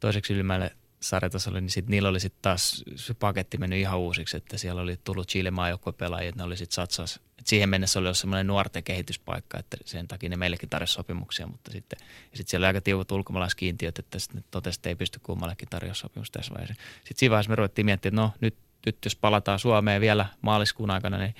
[0.00, 0.70] toiseksi ylimmälle
[1.00, 4.96] sarjatasolle, niin sitten niillä oli sitten taas se paketti mennyt ihan uusiksi, että siellä oli
[5.04, 7.20] tullut Chile maajoukkuepelaajia, että ne oli sitten satsaus.
[7.38, 11.46] Et siihen mennessä oli ollut semmoinen nuorten kehityspaikka, että sen takia ne meillekin tarjosi sopimuksia,
[11.46, 15.20] mutta sitten, ja sitten siellä oli aika tiukat ulkomaalaiskiintiöt, että sitten totesi, että ei pysty
[15.22, 16.82] kummallekin tarjoa sopimusta tässä vaiheessa.
[16.96, 20.90] Sitten siinä vaiheessa me ruvettiin miettimään, että no nyt, nyt jos palataan Suomeen vielä maaliskuun
[20.90, 21.34] aikana, niin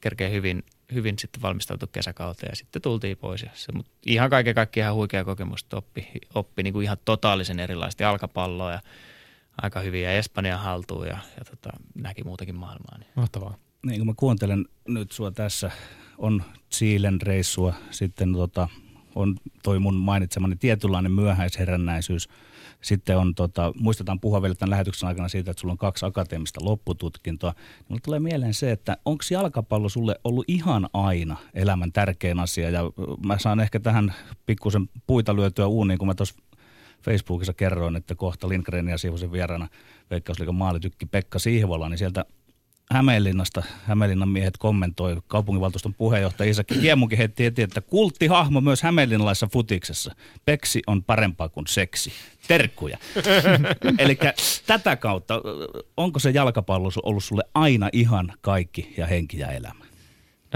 [0.00, 0.64] kerkee hyvin,
[0.94, 3.42] hyvin sitten valmistautu kesäkauteen ja sitten tultiin pois.
[3.42, 6.98] Ja se, mutta ihan kaiken kaikkiaan ihan huikea kokemus, että oppi, oppi niin kuin ihan
[7.04, 8.80] totaalisen erilaista jalkapalloa ja
[9.62, 12.98] aika hyviä Espanjan haltuun ja, ja tota, näki muutakin maailmaa.
[12.98, 13.10] Niin.
[13.14, 13.56] Mahtavaa.
[13.86, 15.70] Niin kun mä kuuntelen nyt sua tässä,
[16.18, 18.68] on Chilen reissua, sitten tota,
[19.14, 22.28] on toi mun mainitsemani tietynlainen myöhäisherännäisyys.
[22.80, 26.60] Sitten on, tota, muistetaan puhua vielä tämän lähetyksen aikana siitä, että sulla on kaksi akateemista
[26.64, 27.54] loppututkintoa.
[27.88, 32.70] Mulle tulee mieleen se, että onko jalkapallo sulle ollut ihan aina elämän tärkein asia?
[32.70, 32.80] Ja
[33.26, 34.14] mä saan ehkä tähän
[34.46, 36.34] pikkusen puita lyötyä uuniin, kun mä tuossa
[37.02, 39.68] Facebookissa kerroin, että kohta Lindgren ja Siivosen vieraana
[40.10, 42.24] Veikkausliikan maalitykki Pekka Sihvola, niin sieltä
[42.92, 50.14] Hämeenlinnasta Hämeenlinnan miehet kommentoi, kaupunginvaltuuston puheenjohtaja Isakki Kiemunkin heitti heti, että kulttihahmo myös hämeenlinnalaisessa futiksessa.
[50.44, 52.12] Peksi on parempaa kuin seksi.
[52.48, 52.98] Terkkuja.
[53.98, 54.18] Eli
[54.66, 55.40] tätä kautta,
[55.96, 59.84] onko se jalkapallo ollut sulle aina ihan kaikki ja henki ja elämä?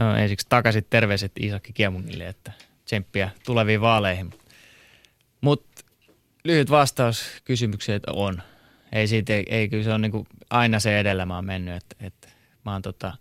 [0.01, 2.53] No ensiksi takaisin terveiset Isakki Kiemungille, että
[2.85, 4.31] tsemppiä tuleviin vaaleihin.
[5.41, 5.85] Mutta
[6.45, 8.43] lyhyt vastaus kysymykseen, että on.
[8.93, 11.75] Ei siitä, ei, ei kyllä se on niin kuin aina se edellä mä oon mennyt,
[11.75, 12.24] että, että
[12.65, 13.17] mä oon tota,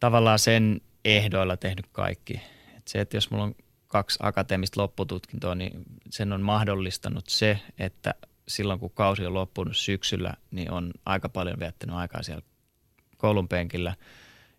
[0.00, 2.40] tavallaan sen ehdoilla tehnyt kaikki.
[2.76, 3.54] Et se, että jos mulla on
[3.88, 8.14] kaksi akateemista loppututkintoa, niin sen on mahdollistanut se, että
[8.48, 12.42] silloin kun kausi on loppunut syksyllä, niin on aika paljon viettänyt aikaa siellä
[13.16, 13.94] koulun penkillä,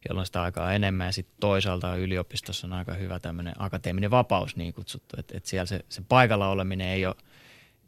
[0.10, 1.08] jolloin sitä aikaa enemmän.
[1.08, 5.66] Ja sitten toisaalta yliopistossa on aika hyvä tämmöinen akateeminen vapaus niin kutsuttu, että, että siellä
[5.66, 7.16] se, se paikalla oleminen ei ole,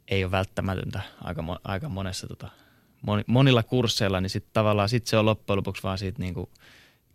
[0.07, 2.49] ei ole välttämätöntä aika, aika monessa tota,
[3.27, 6.49] monilla kursseilla, niin sitten tavallaan sit se on loppujen lopuksi vaan siitä, niin kuin,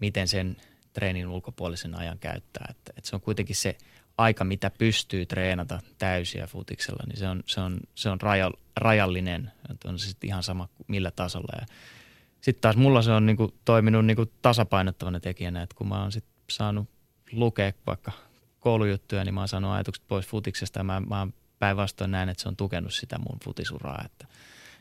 [0.00, 0.56] miten sen
[0.92, 2.66] treenin ulkopuolisen ajan käyttää.
[2.70, 3.76] Että, että se on kuitenkin se
[4.18, 9.52] aika, mitä pystyy treenata täysiä futiksella, niin se on, se on, se on raja, rajallinen,
[9.70, 11.66] että on se ihan sama millä tasolla.
[12.40, 16.34] Sitten taas mulla se on niinku toiminut niinku tasapainottavana tekijänä, että kun mä oon sitten
[16.50, 16.88] saanut
[17.32, 18.12] lukea vaikka
[18.60, 21.26] koulujuttuja, niin mä oon saanut ajatukset pois futiksesta ja mä, mä
[21.58, 24.26] päinvastoin näen, että se on tukenut sitä mun futisuraa, että–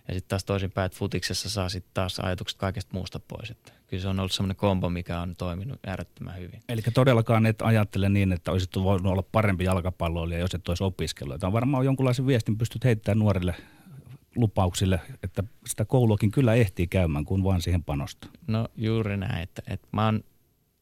[0.07, 3.49] ja sitten taas toisinpäin, että futiksessa saa sitten taas ajatukset kaikesta muusta pois.
[3.51, 6.61] Että kyllä se on ollut semmoinen kombo, mikä on toiminut äärettömän hyvin.
[6.69, 11.39] Eli todellakaan et ajattele niin, että olisit voinut olla parempi jalkapalloilija, jos et olisi opiskellut.
[11.39, 13.55] Tämä on varmaan jonkunlaisen viestin pystyt heittämään nuorille
[14.35, 18.29] lupauksille, että sitä kouluakin kyllä ehtii käymään, kun vaan siihen panostaa.
[18.47, 20.23] No juuri näin, että, että mä oon,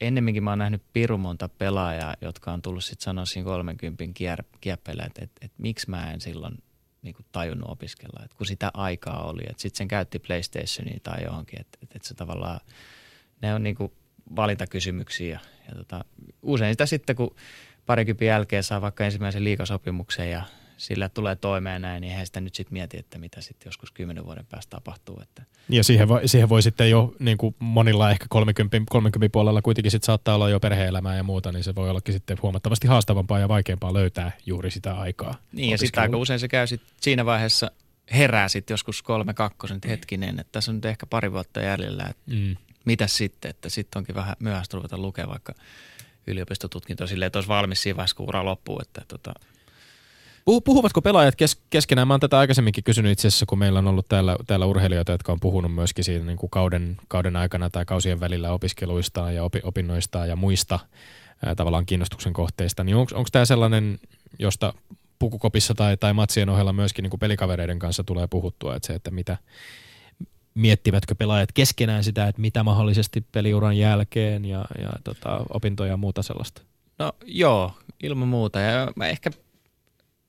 [0.02, 4.44] ennemminkin mä oon nähnyt pirun monta pelaajaa, jotka on tullut sitten sanoa siinä 30 kier,
[4.62, 6.58] kieppeillä, että, että, että miksi mä en silloin
[7.06, 11.62] niin kuin tajunnut opiskella, että kun sitä aikaa oli, sitten sen käytti PlayStationia tai johonkin,
[11.62, 12.60] että, että, että se tavallaan,
[13.42, 13.92] ne on niin kuin
[14.36, 15.40] valintakysymyksiä ja,
[15.70, 16.06] ja tota,
[16.42, 17.36] usein sitä sitten, kun
[17.86, 20.44] parikympin jälkeen saa vaikka ensimmäisen liikasopimuksen ja
[20.78, 24.26] sillä tulee toimeen näin, niin eihän sitä nyt sitten mieti, että mitä sitten joskus kymmenen
[24.26, 25.20] vuoden päästä tapahtuu.
[25.22, 25.44] Että.
[25.70, 29.92] Ja siihen voi, siihen voi sitten jo niin kuin monilla ehkä 30, 30 puolella kuitenkin
[29.92, 33.48] sitten saattaa olla jo perhe-elämää ja muuta, niin se voi ollakin sitten huomattavasti haastavampaa ja
[33.48, 35.36] vaikeampaa löytää juuri sitä aikaa.
[35.52, 37.72] Niin ja sitten aika usein se käy sit siinä vaiheessa
[38.12, 42.32] herää sitten joskus kolme kakkosen hetkinen, että tässä on nyt ehkä pari vuotta jäljellä, että
[42.32, 42.56] mm.
[42.86, 45.54] mitä sitten, että sitten onkin vähän myöhäistä ruveta lukea vaikka
[46.28, 49.34] yliopistotutkinto silleen, että olisi valmis siinä vaiheessa, kun ura loppuu, että tota,
[50.46, 52.08] Puhuvatko pelaajat kes- keskenään?
[52.08, 55.32] Mä oon tätä aikaisemminkin kysynyt itse asiassa, kun meillä on ollut täällä, täällä urheilijoita, jotka
[55.32, 59.62] on puhunut myöskin siitä niin kuin kauden, kauden aikana tai kausien välillä opiskeluistaan ja opi,
[59.64, 60.80] opinnoistaan ja muista
[61.46, 62.84] ää, tavallaan kiinnostuksen kohteista.
[62.84, 64.00] Niin onko tämä sellainen,
[64.40, 64.74] josta
[65.20, 69.12] pukukopissa tai, tai matsien ohella myöskin niin kuin pelikavereiden kanssa tulee puhuttua, että se, että
[69.12, 69.38] mitä,
[70.54, 76.24] miettivätkö pelaajat keskenään sitä, että mitä mahdollisesti peliuran jälkeen ja, ja tota, opintoja ja muuta
[76.24, 76.62] sellaista?
[77.00, 77.72] No joo,
[78.04, 78.60] ilman muuta.
[78.60, 79.32] Ja mä ehkä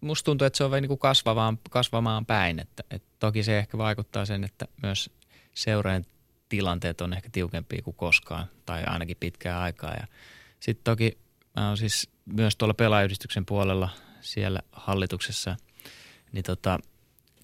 [0.01, 2.59] musta tuntuu, että se on vähän niin kasvavaan, kasvamaan päin.
[2.59, 5.11] Että, että toki se ehkä vaikuttaa sen, että myös
[5.55, 6.05] seurojen
[6.49, 9.95] tilanteet on ehkä tiukempia kuin koskaan tai ainakin pitkää aikaa.
[9.95, 10.07] Ja
[10.61, 11.19] sitten toki
[11.57, 13.89] mä oon siis myös tuolla pelaajyhdistyksen puolella
[14.21, 15.57] siellä hallituksessa,
[16.33, 16.79] niin tota,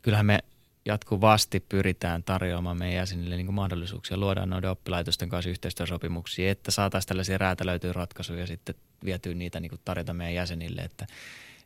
[0.02, 0.38] kyllähän me
[0.84, 7.38] jatkuvasti pyritään tarjoamaan meidän jäsenille niin mahdollisuuksia, luodaan noiden oppilaitosten kanssa yhteistyösopimuksia, että saataisiin tällaisia
[7.38, 8.74] räätälöityjä ratkaisuja sitten
[9.04, 11.06] vietyä niitä niin tarjota meidän jäsenille, että,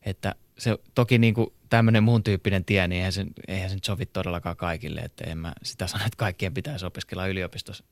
[0.07, 3.85] että se toki niin kuin tämmöinen muun tyyppinen tie, niin eihän se, eihän se nyt
[3.85, 7.85] sovi todellakaan kaikille, että en mä sitä sano, että kaikkien pitäisi opiskella yliopistossa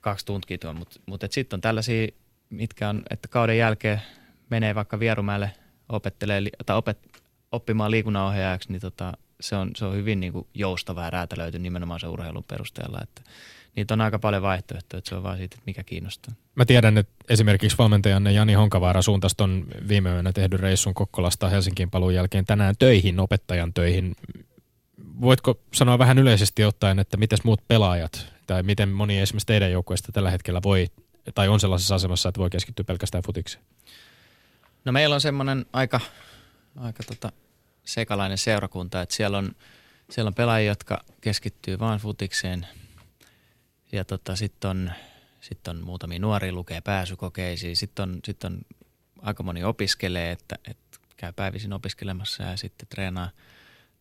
[0.00, 2.08] kaksi tuntia mutta, mutta sitten on tällaisia,
[2.50, 4.02] mitkä on, että kauden jälkeen
[4.50, 5.50] menee vaikka Vierumäelle
[5.88, 6.98] opettelee, tai opet,
[7.52, 12.00] oppimaan liikunnanohjaajaksi, niin tota, se, on, se on hyvin niin kuin joustava ja räätälöity nimenomaan
[12.00, 13.22] se urheilun perusteella, että–
[13.76, 16.34] niitä on aika paljon vaihtoehtoja, että se on vaan siitä, että mikä kiinnostaa.
[16.54, 21.90] Mä tiedän, että esimerkiksi valmentajanne Jani Honkavaara suuntasi tuon viime yönä tehdyn reissun Kokkolasta Helsinkiin
[21.90, 24.16] paluun jälkeen tänään töihin, opettajan töihin.
[25.20, 30.12] Voitko sanoa vähän yleisesti ottaen, että miten muut pelaajat tai miten moni esimerkiksi teidän joukkueesta
[30.12, 30.86] tällä hetkellä voi
[31.34, 33.64] tai on sellaisessa asemassa, että voi keskittyä pelkästään futikseen?
[34.84, 36.00] No meillä on semmoinen aika,
[36.76, 37.32] aika tota
[37.84, 39.50] sekalainen seurakunta, että siellä on,
[40.10, 42.66] siellä on pelaajia, jotka keskittyy vain futikseen–
[43.92, 44.92] ja tota, sitten on,
[45.40, 47.76] sit on muutamia nuoria lukee pääsykokeisiin.
[47.76, 48.58] Sitten on, sit on
[49.22, 53.30] aika moni opiskelee, että, että käy päivisin opiskelemassa ja sitten treenaa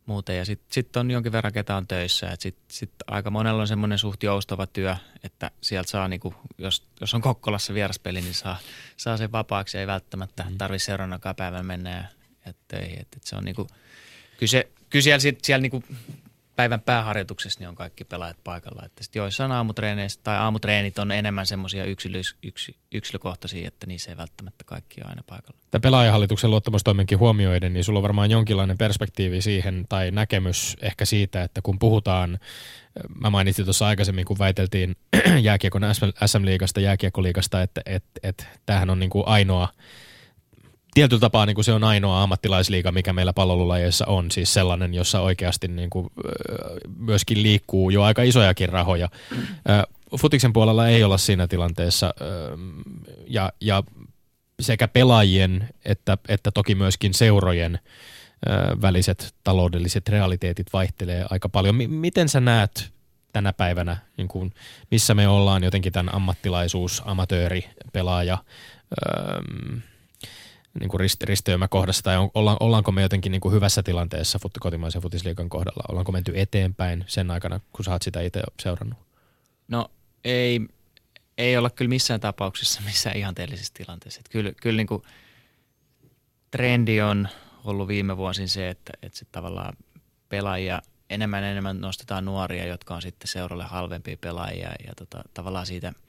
[0.05, 0.37] muuten.
[0.37, 2.35] Ja sitten sit on jonkin verran ketä on töissä.
[2.39, 7.13] Sitten sit aika monella on semmoinen suht joustava työ, että sieltä saa, niinku, jos, jos
[7.13, 8.57] on Kokkolassa vieraspeli, niin saa,
[8.97, 10.57] saa sen vapaaksi ja ei välttämättä mm.
[10.57, 12.03] tarvitse seuraavana päivän mennä ja,
[12.45, 12.99] ja töihin.
[12.99, 13.67] Et, et se on niinku,
[14.37, 15.83] kyllä, se, kyllä siellä, siellä niinku
[16.55, 18.85] päivän pääharjoituksessa niin on kaikki pelaajat paikalla.
[18.85, 24.17] Että sit joissain aamutreeneissä tai aamutreenit on enemmän semmoisia yksilöis, yksi, yksilökohtaisia, että niissä ei
[24.17, 25.59] välttämättä kaikki ole aina paikalla.
[25.71, 31.43] Tämä pelaajahallituksen luottamustoimenkin huomioiden, niin sulla on varmaan jonkinlainen perspektiivi siihen tai näkemys ehkä siitä,
[31.43, 32.39] että kun puhutaan,
[33.21, 34.95] mä mainitsin tuossa aikaisemmin, kun väiteltiin
[35.41, 35.81] jääkiekon
[36.25, 39.67] SM-liigasta, jääkiekkoliigasta, että, että, että tämähän on niin kuin ainoa–
[40.95, 45.19] tietyllä tapaa niin kuin se on ainoa ammattilaisliiga, mikä meillä palvelulajeissa on, siis sellainen, jossa
[45.19, 46.07] oikeasti niin kuin,
[46.97, 49.09] myöskin liikkuu jo aika isojakin rahoja.
[50.17, 52.13] Futiksen puolella ei olla siinä tilanteessa
[53.27, 53.83] ja, ja
[54.59, 57.79] sekä pelaajien että, että toki myöskin seurojen
[58.81, 61.75] väliset taloudelliset realiteetit vaihtelee aika paljon.
[61.75, 62.91] miten sä näet
[63.33, 64.53] tänä päivänä, niin kuin,
[64.91, 68.37] missä me ollaan jotenkin tämän ammattilaisuus, amatööri, pelaaja,
[70.79, 74.51] niin kuin rist, risteymäkohdassa tai on, olla, ollaanko me jotenkin niin kuin hyvässä tilanteessa fut,
[74.59, 75.83] kotimaisen futisliikan kohdalla?
[75.89, 78.99] Ollaanko menty eteenpäin sen aikana, kun sä oot sitä itse seurannut?
[79.67, 79.91] No
[80.23, 80.61] ei,
[81.37, 84.19] ei olla kyllä missään tapauksessa missään ihanteellisessa tilanteessa.
[84.19, 85.03] Että kyllä kyllä niin kuin
[86.51, 87.27] trendi on
[87.63, 89.77] ollut viime vuosin se, että, että sit tavallaan
[90.29, 95.93] pelaajia enemmän enemmän nostetaan nuoria, jotka on sitten seuralle halvempia pelaajia ja tota, tavallaan siitä–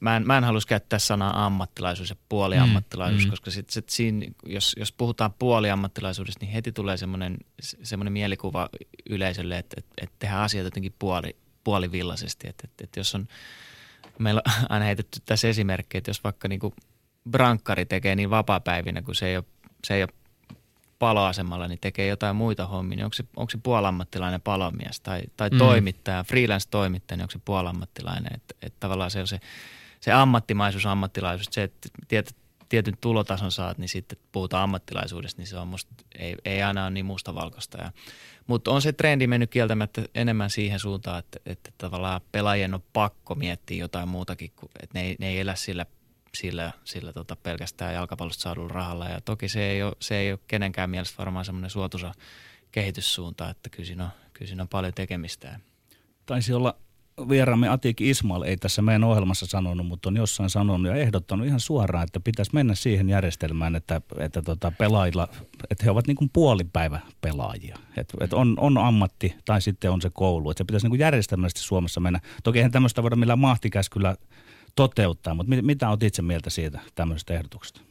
[0.00, 4.26] mä en, mä en halus käyttää sanaa ammattilaisuus ja puoliammattilaisuus, mm, koska sit, sit siinä,
[4.46, 8.68] jos, jos puhutaan puoliammattilaisuudesta, niin heti tulee semmoinen, semmoinen mielikuva
[9.10, 12.48] yleisölle, että, että, että tehdään asioita jotenkin puoli, puolivillaisesti.
[12.48, 13.28] Että, että, että jos on,
[14.18, 16.74] meillä on aina heitetty tässä esimerkkejä, että jos vaikka niin kuin
[17.30, 19.44] brankkari tekee niin vapaa-päivinä, kun se ei ole,
[19.84, 20.10] se ei ole
[20.98, 25.50] paloasemalla, niin tekee jotain muita hommia, niin onko se, onko se puolammattilainen palomies tai, tai
[25.50, 25.58] mm.
[25.58, 29.40] toimittaja, freelance-toimittaja, niin onko se puolammattilainen, että, että tavallaan se on se
[30.00, 32.36] se ammattimaisuus, ammattilaisuus, se, että tiet,
[32.68, 36.90] tietyn tulotason saat, niin sitten puhutaan ammattilaisuudesta, niin se on musta, ei, ei aina ole
[36.90, 37.78] niin mustavalkoista.
[37.78, 37.92] Ja,
[38.46, 43.34] mutta on se trendi mennyt kieltämättä enemmän siihen suuntaan, että, että tavallaan pelaajien on pakko
[43.34, 45.86] miettiä jotain muutakin, kuin, että ne ei, ne ei elä sillä,
[46.34, 49.08] sillä, sillä tota pelkästään jalkapallosta saadulla rahalla.
[49.08, 52.14] Ja toki se ei ole, se ei ole kenenkään mielestä varmaan semmoinen suotuisa
[52.72, 55.60] kehityssuunta, että kyllä siinä on, kyllä siinä on paljon tekemistä.
[56.26, 56.76] Taisi olla
[57.28, 61.60] vieraamme Atik Ismail ei tässä meidän ohjelmassa sanonut, mutta on jossain sanonut ja ehdottanut ihan
[61.60, 65.28] suoraan, että pitäisi mennä siihen järjestelmään, että, että tota pelaajilla,
[65.70, 67.78] että he ovat niin kuin puolipäivä pelaajia.
[67.96, 70.50] Että, että on, on ammatti tai sitten on se koulu.
[70.50, 72.20] Että se pitäisi niin kuin järjestelmällisesti Suomessa mennä.
[72.44, 74.16] Toki eihän tämmöistä voida millään mahtikäskyllä
[74.76, 77.89] toteuttaa, mutta mit, mitä olet itse mieltä siitä tämmöisestä ehdotuksesta?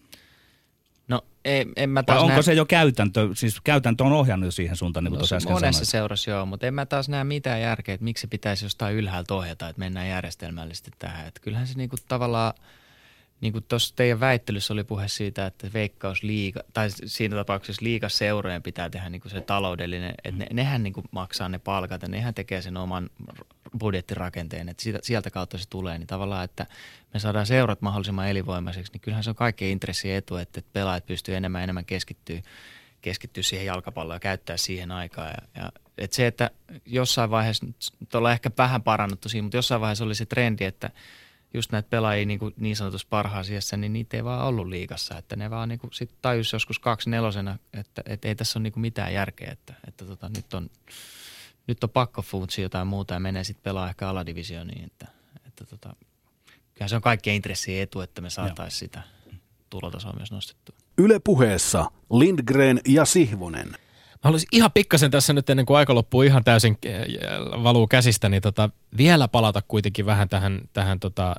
[1.46, 2.42] Ei, en mä taas Vai onko näe...
[2.42, 5.72] se jo käytäntö, siis käytäntö on ohjannut siihen suuntaan, niin kuin no, tuossa äsken Monessa
[5.72, 5.90] sanoit.
[5.90, 9.34] seurassa joo, mutta en mä taas näe mitään järkeä, että miksi se pitäisi jostain ylhäältä
[9.34, 11.28] ohjata, että mennään järjestelmällisesti tähän.
[11.28, 12.54] Että kyllähän se niinku tavallaan,
[13.42, 18.64] niin kuin tuossa teidän väittelyssä oli puhe siitä, että veikkaus liiga, tai siinä tapauksessa liigaseurojen
[18.64, 22.08] pitää tehdä niin kuin se taloudellinen, että ne, nehän niin kuin maksaa ne palkat ja
[22.08, 23.10] nehän tekee sen oman
[23.80, 26.66] budjettirakenteen, että siitä, sieltä kautta se tulee, niin tavallaan, että
[27.14, 31.06] me saadaan seurat mahdollisimman elinvoimaiseksi, niin kyllähän se on kaikkein intressi etu, että, että pelaajat
[31.06, 32.42] pystyy enemmän enemmän keskittyä,
[33.02, 35.28] keskittyä siihen jalkapalloon ja käyttää siihen aikaa.
[35.28, 36.52] Ja, ja että se, että
[36.86, 37.66] jossain vaiheessa,
[38.14, 40.90] ollaan ehkä vähän parannuttu siinä, mutta jossain vaiheessa oli se trendi, että
[41.54, 45.18] just näitä pelaajia niin, kuin niin sanotussa parhaassa niin niitä ei vaan ollut liikassa.
[45.18, 48.64] Että ne vaan niin kuin sit tajus joskus kaksi nelosena, että, että ei tässä ole
[48.64, 50.70] niin kuin mitään järkeä, että, että tota, nyt on–
[51.70, 54.86] nyt on pakko fuutsia jotain muuta ja menee sitten pelaa ehkä aladivisioniin.
[54.86, 55.08] Että,
[55.48, 55.96] että tota,
[56.74, 59.02] kyllähän se on kaikkien intressi etu, että me saataisiin sitä
[59.70, 60.76] tulotasoa myös nostettua.
[60.98, 63.78] Yle puheessa Lindgren ja Sihvonen.
[64.20, 68.30] Mä haluaisin ihan pikkasen tässä nyt ennen kuin aika loppuu ihan täysin äh, valuu käsistä,
[68.30, 71.36] niin tota, vielä palata kuitenkin vähän tähän, tähän tota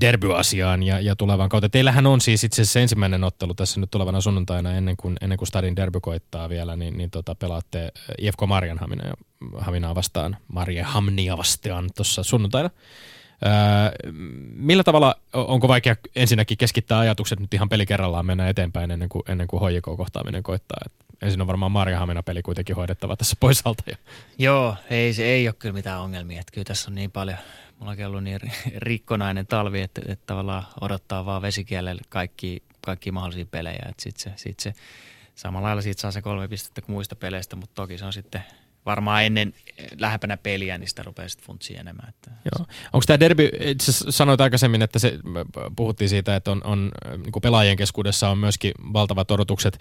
[0.00, 1.68] derbyasiaan ja, ja tulevan kautta.
[1.68, 5.48] Teillähän on siis itse asiassa ensimmäinen ottelu tässä nyt tulevana sunnuntaina ennen kuin, ennen kuin
[5.48, 9.14] Stadin derby koittaa vielä, niin, niin tota, pelaatte IFK Marjanhamina ja
[9.58, 10.36] Haminaa vastaan,
[10.84, 12.70] Hamnia vastaan tuossa sunnuntaina.
[13.44, 14.12] Öö,
[14.56, 19.22] millä tavalla, onko vaikea ensinnäkin keskittää ajatukset nyt ihan peli kerrallaan mennä eteenpäin ennen kuin,
[19.28, 20.78] ennen kuin HJK-kohtaaminen koittaa?
[20.86, 20.92] Et
[21.22, 23.82] ensin on varmaan Hamina peli kuitenkin hoidettava tässä pois alta.
[24.38, 26.40] Joo, ei, se ei ole kyllä mitään ongelmia.
[26.40, 27.38] Että kyllä tässä on niin paljon,
[27.78, 28.40] mulla on ollut niin
[28.76, 33.92] rikkonainen talvi, että, että tavallaan odottaa vaan vesikielelle kaikki, kaikki mahdollisia pelejä.
[33.98, 34.74] Sitten se, sit se,
[35.34, 38.44] samalla lailla siitä saa se kolme pistettä kuin muista peleistä, mutta toki se on sitten
[38.86, 39.54] varmaan ennen
[39.98, 42.08] lähempänä peliä, niin sitä rupeaa sitten funtsia enemmän.
[42.08, 42.66] Että Joo.
[42.92, 45.18] Onko tämä derby, itse sanoit aikaisemmin, että se,
[45.76, 49.78] puhuttiin siitä, että on, on niin pelaajien keskuudessa on myöskin valtavat odotukset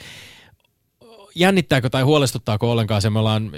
[1.35, 3.09] jännittääkö tai huolestuttaako ollenkaan se?
[3.09, 3.51] Me ollaan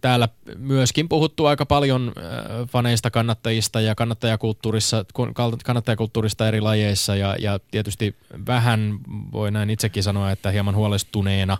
[0.00, 2.12] täällä myöskin puhuttu aika paljon
[2.68, 5.04] faneista, kannattajista ja kannattajakulttuurissa,
[5.64, 8.16] kannattajakulttuurista eri lajeissa ja, ja tietysti
[8.46, 8.98] vähän
[9.32, 11.58] voi näin itsekin sanoa, että hieman huolestuneena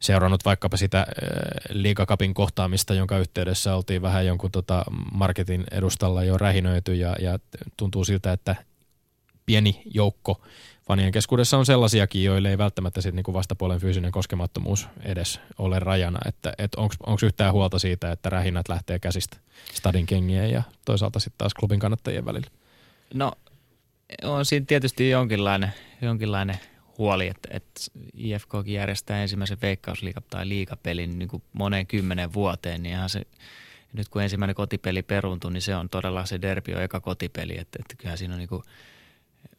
[0.00, 1.06] seurannut vaikkapa sitä
[1.68, 7.38] liikakapin kohtaamista, jonka yhteydessä oltiin vähän jonkun tota marketin edustalla jo rähinöity ja, ja
[7.76, 8.56] tuntuu siltä, että
[9.46, 10.40] pieni joukko
[10.86, 16.18] fanien keskuudessa on sellaisiakin, joille ei välttämättä sit niinku vastapuolen fyysinen koskemattomuus edes ole rajana.
[16.26, 19.36] Että et onko yhtään huolta siitä, että rähinät lähtee käsistä
[19.74, 22.50] stadin kengien ja toisaalta sitten taas klubin kannattajien välillä?
[23.14, 23.32] No
[24.22, 25.72] on siinä tietysti jonkinlainen,
[26.02, 26.58] jonkinlainen
[26.98, 27.80] huoli, että, että
[28.14, 33.22] IFKkin järjestää ensimmäisen veikkausliiga- tai liikapelin niin kuin moneen kymmenen vuoteen, niin ihan se,
[33.92, 37.78] nyt kun ensimmäinen kotipeli peruuntui, niin se on todella se derbi on eka kotipeli, että,
[37.80, 38.62] että kyllähän siinä on niin kuin–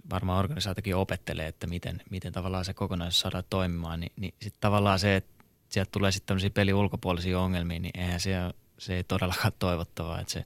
[0.09, 4.99] varmaan organisaatiokin opettelee, että miten, miten tavallaan se kokonaisuus saadaan toimimaan, niin, niin sitten tavallaan
[4.99, 8.33] se, että sieltä tulee sitten tämmöisiä pelin ulkopuolisia ongelmia, niin eihän se,
[8.77, 10.45] se ei todellakaan toivottavaa, että se,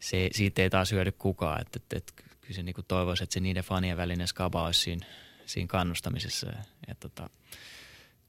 [0.00, 3.40] se, siitä ei taas hyödy kukaan, että, että, että kyllä se niin toivoisi, että se
[3.40, 5.06] niiden fanien välinen skaba olisi siinä,
[5.46, 6.46] siinä kannustamisessa
[6.88, 7.30] ja, tota,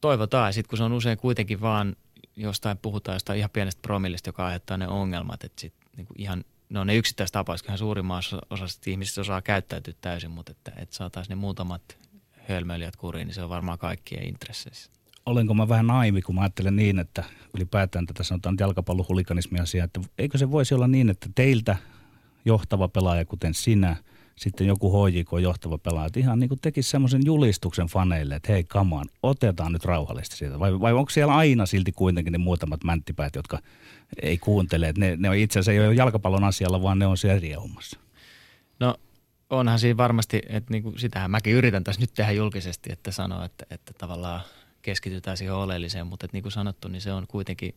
[0.01, 0.47] toivotaan.
[0.47, 1.95] Ja sitten kun se on usein kuitenkin vaan
[2.35, 6.83] jostain puhutaan jostain ihan pienestä promillista, joka aiheuttaa ne ongelmat, että sitten niin ihan no
[6.83, 11.41] ne yksittäiset tapaukset, kyllähän suurimman osasta ihmisistä osaa käyttäytyä täysin, mutta että, että saataisiin ne
[11.41, 11.97] muutamat
[12.49, 14.91] hölmöilijät kuriin, niin se on varmaan kaikkien intresseissä.
[15.25, 17.23] Olenko mä vähän naivi, kun mä ajattelen niin, että
[17.55, 21.77] ylipäätään tätä sanotaan jalkapallohuliganismia asiaa, että eikö se voisi olla niin, että teiltä
[22.45, 23.95] johtava pelaaja, kuten sinä–
[24.35, 28.63] sitten joku HJK johtava pelaaja, että ihan niin kuin tekisi semmoisen julistuksen faneille, että hei
[28.63, 30.59] kamaan, otetaan nyt rauhallisesti siitä.
[30.59, 33.59] Vai, vai onko siellä aina silti kuitenkin ne muutamat mänttipäät, jotka
[34.21, 37.17] ei kuuntele, että ne, ne on itse asiassa ei ole jalkapallon asialla, vaan ne on
[37.17, 37.99] siellä riehumassa.
[38.79, 38.95] No
[39.49, 43.45] onhan siinä varmasti, että niin kuin sitähän mäkin yritän tässä nyt tehdä julkisesti, että sanoa,
[43.45, 44.41] että, että tavallaan
[44.81, 47.75] keskitytään siihen oleelliseen, mutta että niin kuin sanottu, niin se on kuitenkin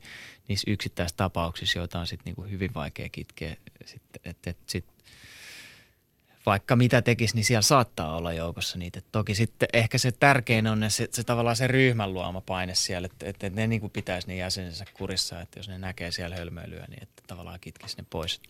[0.49, 3.57] niissä yksittäistapauksissa, joita on sitten niin kuin hyvin vaikea kitkeä.
[3.85, 4.85] Sitten, että, että sit
[6.47, 8.99] vaikka mitä tekisi, niin siellä saattaa olla joukossa niitä.
[8.99, 13.07] Et toki sitten ehkä se tärkein on se, se tavallaan se ryhmän luoma paine siellä,
[13.07, 16.85] että, että ne niin kuin pitäisi ne jäsenensä kurissa, että jos ne näkee siellä hölmöilyä,
[16.89, 18.41] niin että tavallaan kitkisi ne pois.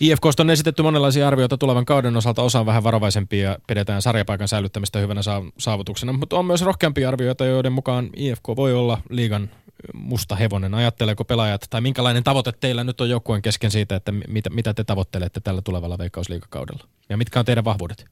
[0.00, 2.42] IFKsta on esitetty monenlaisia arvioita tulevan kauden osalta.
[2.42, 5.20] Osa on vähän varovaisempia ja pidetään sarjapaikan säilyttämistä hyvänä
[5.58, 9.50] saavutuksena, mutta on myös rohkeampia arvioita, joiden mukaan IFK voi olla liigan
[9.94, 10.74] musta hevonen.
[10.74, 14.84] Ajatteleeko pelaajat, tai minkälainen tavoite teillä nyt on joukkueen kesken siitä, että mitä, mitä te
[14.84, 16.84] tavoittelette tällä tulevalla veikkausliikakaudella?
[17.08, 18.04] Ja mitkä on teidän vahvuudet?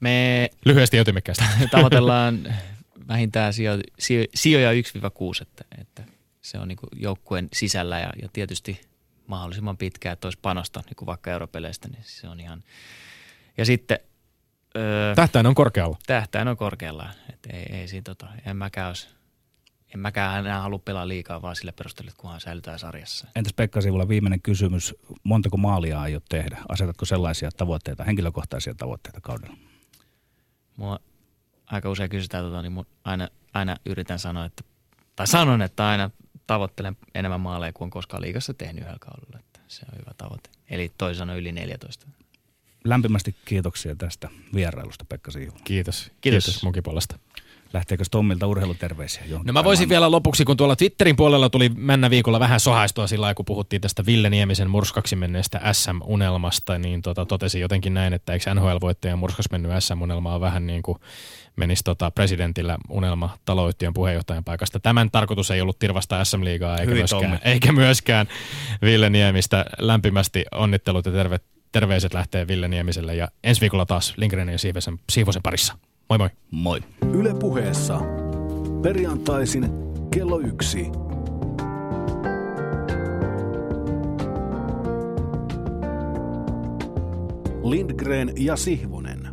[0.00, 1.44] Me Lyhyesti ja ytimekkäästi.
[1.70, 2.54] tavoitellaan
[3.08, 4.74] vähintään sijo, sijo, sijoja 1-6,
[5.42, 6.02] että, että
[6.42, 8.80] se on niin joukkueen sisällä ja, ja tietysti
[9.26, 12.64] mahdollisimman pitkään, että olisi panosta niin kuin vaikka europeleistä, niin se on ihan...
[13.58, 13.98] Ja sitten...
[14.76, 15.98] Öö, tähtäin on korkealla.
[16.06, 19.08] Tähtäin on korkealla, että ei, ei siinä tota, en mäkään olisi
[19.94, 23.26] en mäkään enää halua pelaa liikaa, vaan sillä perusteella, että kunhan säilytään sarjassa.
[23.36, 24.94] Entäs Pekka Sivulla viimeinen kysymys.
[25.22, 26.58] Montako maalia aiot tehdä?
[26.68, 29.56] Asetatko sellaisia tavoitteita, henkilökohtaisia tavoitteita kaudella?
[30.76, 30.98] Mua
[31.66, 34.64] aika usein kysytään, tota, niin aina, aina yritän sanoa, että,
[35.16, 36.10] tai sanon, että aina
[36.46, 39.38] tavoittelen enemmän maaleja kuin on koskaan liikassa tehnyt yhdellä kaudella.
[39.38, 40.50] Että se on hyvä tavoite.
[40.70, 42.06] Eli toisin sanoen yli 14.
[42.84, 45.60] Lämpimästi kiitoksia tästä vierailusta Pekka Siivula.
[45.64, 46.10] Kiitos.
[46.20, 47.18] Kiitos, Kiitos munkin puolesta.
[47.76, 49.22] Lähteekö Tommilta urheiluterveisiä?
[49.44, 53.34] No mä voisin vielä lopuksi, kun tuolla Twitterin puolella tuli mennä viikolla vähän sohaistua sillä
[53.34, 58.54] kun puhuttiin tästä Ville Niemisen murskaksi menneestä SM-unelmasta, niin tota, totesin jotenkin näin, että eikö
[58.54, 60.98] NHL-voittajan murskas mennyt SM-unelma on vähän niin kuin
[61.56, 64.80] menisi tota presidentillä unelma taloyhtiön puheenjohtajan paikasta.
[64.80, 68.26] Tämän tarkoitus ei ollut tirvasta SM-liigaa eikä myöskään, eikä myöskään
[68.82, 69.64] Ville Niemistä.
[69.78, 71.40] Lämpimästi onnittelut ja terve,
[71.72, 75.78] terveiset lähtee Ville Niemiselle ja ensi viikolla taas Lindgrenin ja Siivosen, Siivosen parissa.
[76.08, 76.30] Moi moi.
[76.50, 76.80] Moi.
[77.14, 78.00] Yle puheessa.
[78.82, 79.70] Perjantaisin
[80.10, 80.86] kello yksi.
[87.64, 89.25] Lindgren ja Sihvonen.